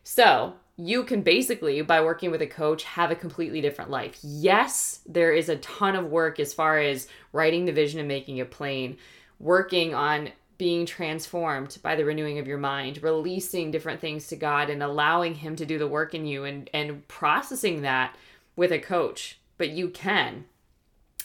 So 0.04 0.56
you 0.78 1.04
can 1.04 1.22
basically, 1.24 1.82
by 1.82 2.02
working 2.02 2.30
with 2.30 2.42
a 2.42 2.48
coach, 2.48 2.84
have 2.84 3.10
a 3.10 3.16
completely 3.16 3.62
different 3.62 3.90
life. 3.90 4.20
Yes, 4.22 5.00
there 5.08 5.34
is 5.34 5.50
a 5.50 5.58
ton 5.58 5.96
of 5.96 6.06
work 6.06 6.40
as 6.40 6.54
far 6.54 6.78
as 6.78 7.08
writing 7.34 7.66
the 7.66 7.72
vision 7.72 8.00
and 8.00 8.08
making 8.08 8.38
it 8.38 8.52
plain, 8.52 8.98
working 9.40 9.96
on 9.96 10.30
being 10.60 10.86
transformed 10.86 11.78
by 11.82 11.96
the 11.96 12.06
renewing 12.06 12.40
of 12.40 12.48
your 12.48 12.58
mind, 12.58 13.02
releasing 13.04 13.72
different 13.72 14.02
things 14.02 14.28
to 14.28 14.36
God 14.36 14.70
and 14.70 14.82
allowing 14.84 15.36
Him 15.36 15.56
to 15.56 15.66
do 15.66 15.78
the 15.78 15.88
work 15.88 16.13
in 16.13 16.26
you 16.26 16.46
and, 16.46 16.70
and 16.74 17.08
processing 17.08 17.82
that 17.82 18.16
with 18.56 18.72
a 18.72 18.80
coach. 18.80 19.40
But 19.58 19.70
you 19.70 19.90
can. 19.90 20.46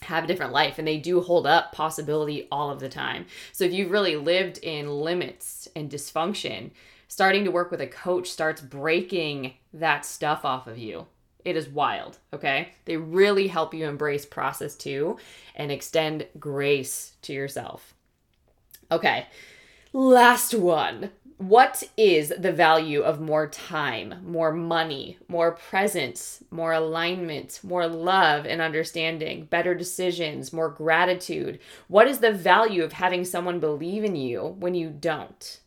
have 0.03 0.25
a 0.25 0.27
different 0.27 0.53
life 0.53 0.79
and 0.79 0.87
they 0.87 0.99
do 0.99 1.21
hold 1.21 1.47
up 1.47 1.73
possibility 1.73 2.49
all 2.51 2.71
of 2.71 2.81
the 2.81 2.89
time. 2.89 3.27
So 3.53 3.65
if 3.65 3.73
you've 3.73 3.91
really 3.91 4.17
lived 4.17 4.59
in 4.59 4.89
limits 4.89 5.69
and 5.77 5.91
dysfunction, 5.91 6.71
starting 7.13 7.45
to 7.45 7.51
work 7.51 7.71
with 7.71 7.83
a 7.83 7.87
coach 7.87 8.31
starts 8.31 8.63
breaking 8.63 9.53
that 9.75 10.03
stuff 10.03 10.47
off 10.47 10.67
of 10.67 10.79
you. 10.79 11.05
It 11.45 11.59
is 11.59 11.69
wild, 11.69 12.17
okay? 12.33 12.71
They 12.87 12.97
really 12.97 13.49
help 13.49 13.75
you 13.75 13.87
embrace 13.87 14.25
process 14.25 14.75
too 14.75 15.19
and 15.55 15.71
extend 15.71 16.27
grace 16.39 17.13
to 17.21 17.35
yourself. 17.35 17.93
Okay, 18.91 19.27
last 19.93 20.55
one. 20.55 21.11
What 21.37 21.83
is 21.99 22.33
the 22.39 22.53
value 22.53 23.03
of 23.03 23.21
more 23.21 23.47
time, 23.47 24.15
more 24.25 24.51
money, 24.51 25.19
more 25.29 25.53
presence, 25.53 26.43
more 26.51 26.73
alignment, 26.73 27.61
more 27.63 27.87
love 27.87 28.47
and 28.47 28.63
understanding, 28.63 29.45
better 29.45 29.75
decisions, 29.75 30.51
more 30.51 30.71
gratitude? 30.71 31.59
What 31.89 32.09
is 32.09 32.21
the 32.21 32.33
value 32.33 32.83
of 32.83 32.95
having 32.95 33.27
someone 33.27 33.61
believe 33.61 34.03
in 34.03 34.17
you 34.17 34.57
when 34.59 34.75
you 34.75 34.89
don't? 34.89 35.59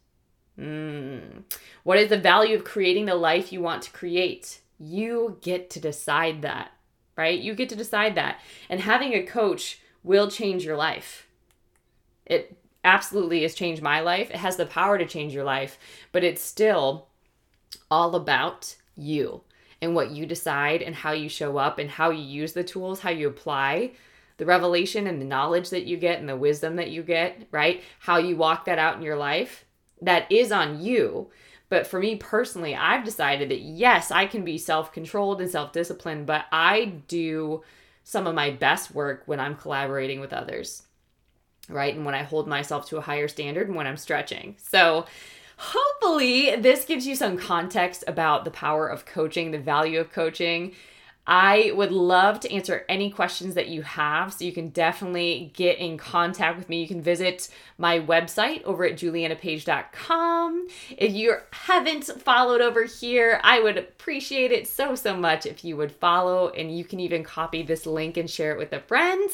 Mm. 0.59 1.43
What 1.83 1.97
is 1.97 2.09
the 2.09 2.17
value 2.17 2.55
of 2.55 2.63
creating 2.63 3.05
the 3.05 3.15
life 3.15 3.51
you 3.51 3.61
want 3.61 3.83
to 3.83 3.91
create? 3.91 4.61
You 4.79 5.37
get 5.41 5.69
to 5.71 5.79
decide 5.79 6.41
that, 6.41 6.71
right? 7.17 7.39
You 7.39 7.53
get 7.55 7.69
to 7.69 7.75
decide 7.75 8.15
that. 8.15 8.39
And 8.69 8.79
having 8.79 9.13
a 9.13 9.23
coach 9.23 9.79
will 10.03 10.29
change 10.29 10.63
your 10.63 10.77
life. 10.77 11.27
It 12.25 12.57
absolutely 12.83 13.41
has 13.41 13.55
changed 13.55 13.81
my 13.81 13.99
life. 13.99 14.29
It 14.29 14.37
has 14.37 14.57
the 14.57 14.65
power 14.65 14.97
to 14.97 15.05
change 15.05 15.33
your 15.33 15.43
life, 15.43 15.77
but 16.11 16.23
it's 16.23 16.41
still 16.41 17.07
all 17.89 18.15
about 18.15 18.75
you 18.95 19.41
and 19.81 19.93
what 19.93 20.11
you 20.11 20.25
decide 20.25 20.81
and 20.81 20.95
how 20.95 21.11
you 21.11 21.27
show 21.27 21.57
up 21.57 21.79
and 21.79 21.89
how 21.89 22.09
you 22.09 22.23
use 22.23 22.53
the 22.53 22.63
tools, 22.63 23.01
how 23.01 23.09
you 23.09 23.27
apply 23.27 23.91
the 24.37 24.45
revelation 24.45 25.07
and 25.07 25.21
the 25.21 25.25
knowledge 25.25 25.69
that 25.69 25.85
you 25.85 25.97
get 25.97 26.19
and 26.19 26.27
the 26.27 26.35
wisdom 26.35 26.75
that 26.75 26.91
you 26.91 27.03
get, 27.03 27.47
right? 27.51 27.83
How 27.99 28.17
you 28.17 28.35
walk 28.35 28.65
that 28.65 28.79
out 28.79 28.97
in 28.97 29.01
your 29.01 29.15
life. 29.15 29.64
That 30.01 30.31
is 30.31 30.51
on 30.51 30.81
you. 30.81 31.29
But 31.69 31.87
for 31.87 31.99
me 31.99 32.15
personally, 32.15 32.75
I've 32.75 33.03
decided 33.03 33.49
that 33.49 33.61
yes, 33.61 34.11
I 34.11 34.27
can 34.27 34.45
be 34.45 34.57
self 34.57 34.91
controlled 34.91 35.41
and 35.41 35.49
self 35.49 35.71
disciplined, 35.71 36.25
but 36.25 36.45
I 36.51 36.93
do 37.07 37.63
some 38.03 38.27
of 38.27 38.35
my 38.35 38.51
best 38.51 38.93
work 38.93 39.23
when 39.25 39.39
I'm 39.39 39.55
collaborating 39.55 40.19
with 40.19 40.31
others 40.31 40.83
right? 41.69 41.95
And 41.95 42.05
when 42.05 42.15
I 42.15 42.23
hold 42.23 42.47
myself 42.47 42.87
to 42.89 42.97
a 42.97 43.01
higher 43.01 43.27
standard 43.27 43.67
and 43.67 43.75
when 43.75 43.87
I'm 43.87 43.97
stretching. 43.97 44.55
So, 44.61 45.05
hopefully, 45.57 46.55
this 46.57 46.85
gives 46.85 47.07
you 47.07 47.15
some 47.15 47.37
context 47.37 48.03
about 48.07 48.45
the 48.45 48.51
power 48.51 48.87
of 48.87 49.05
coaching, 49.05 49.51
the 49.51 49.59
value 49.59 49.99
of 49.99 50.11
coaching. 50.11 50.73
I 51.27 51.71
would 51.73 51.91
love 51.91 52.39
to 52.41 52.51
answer 52.51 52.85
any 52.87 53.09
questions 53.09 53.55
that 53.55 53.67
you 53.67 53.81
have. 53.81 54.33
So 54.33 54.45
you 54.45 54.51
can 54.51 54.69
definitely 54.69 55.51
get 55.55 55.79
in 55.79 55.97
contact 55.97 56.57
with 56.57 56.69
me. 56.69 56.81
You 56.81 56.87
can 56.87 57.01
visit 57.01 57.49
my 57.77 57.99
website 57.99 58.63
over 58.63 58.85
at 58.85 58.93
julianapage.com. 58.93 60.67
If 60.97 61.13
you 61.13 61.37
haven't 61.51 62.05
followed 62.21 62.61
over 62.61 62.83
here, 62.83 63.39
I 63.43 63.61
would 63.61 63.77
appreciate 63.77 64.51
it 64.51 64.67
so, 64.67 64.95
so 64.95 65.17
much 65.17 65.45
if 65.45 65.65
you 65.65 65.77
would 65.77 65.91
follow 65.91 66.49
and 66.49 66.75
you 66.75 66.85
can 66.85 66.99
even 66.99 67.23
copy 67.23 67.63
this 67.63 67.85
link 67.85 68.17
and 68.17 68.29
share 68.29 68.51
it 68.51 68.59
with 68.59 68.73
a 68.73 68.79
friend. 68.79 69.29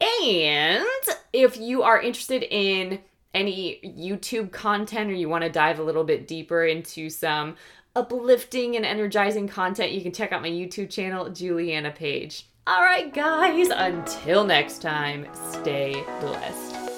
And 0.00 0.84
if 1.32 1.56
you 1.56 1.82
are 1.82 2.00
interested 2.00 2.44
in 2.44 3.00
any 3.34 3.78
YouTube 3.84 4.50
content 4.50 5.10
or 5.10 5.14
you 5.14 5.28
want 5.28 5.44
to 5.44 5.50
dive 5.50 5.78
a 5.78 5.82
little 5.82 6.04
bit 6.04 6.26
deeper 6.26 6.64
into 6.64 7.10
some 7.10 7.56
uplifting 7.98 8.76
and 8.76 8.86
energizing 8.86 9.48
content, 9.48 9.92
you 9.92 10.00
can 10.00 10.12
check 10.12 10.32
out 10.32 10.40
my 10.40 10.48
YouTube 10.48 10.88
channel, 10.88 11.28
Juliana 11.30 11.90
Page. 11.90 12.46
All 12.66 12.82
right, 12.82 13.12
guys, 13.12 13.68
until 13.70 14.44
next 14.44 14.80
time, 14.82 15.26
stay 15.50 16.04
blessed. 16.20 16.97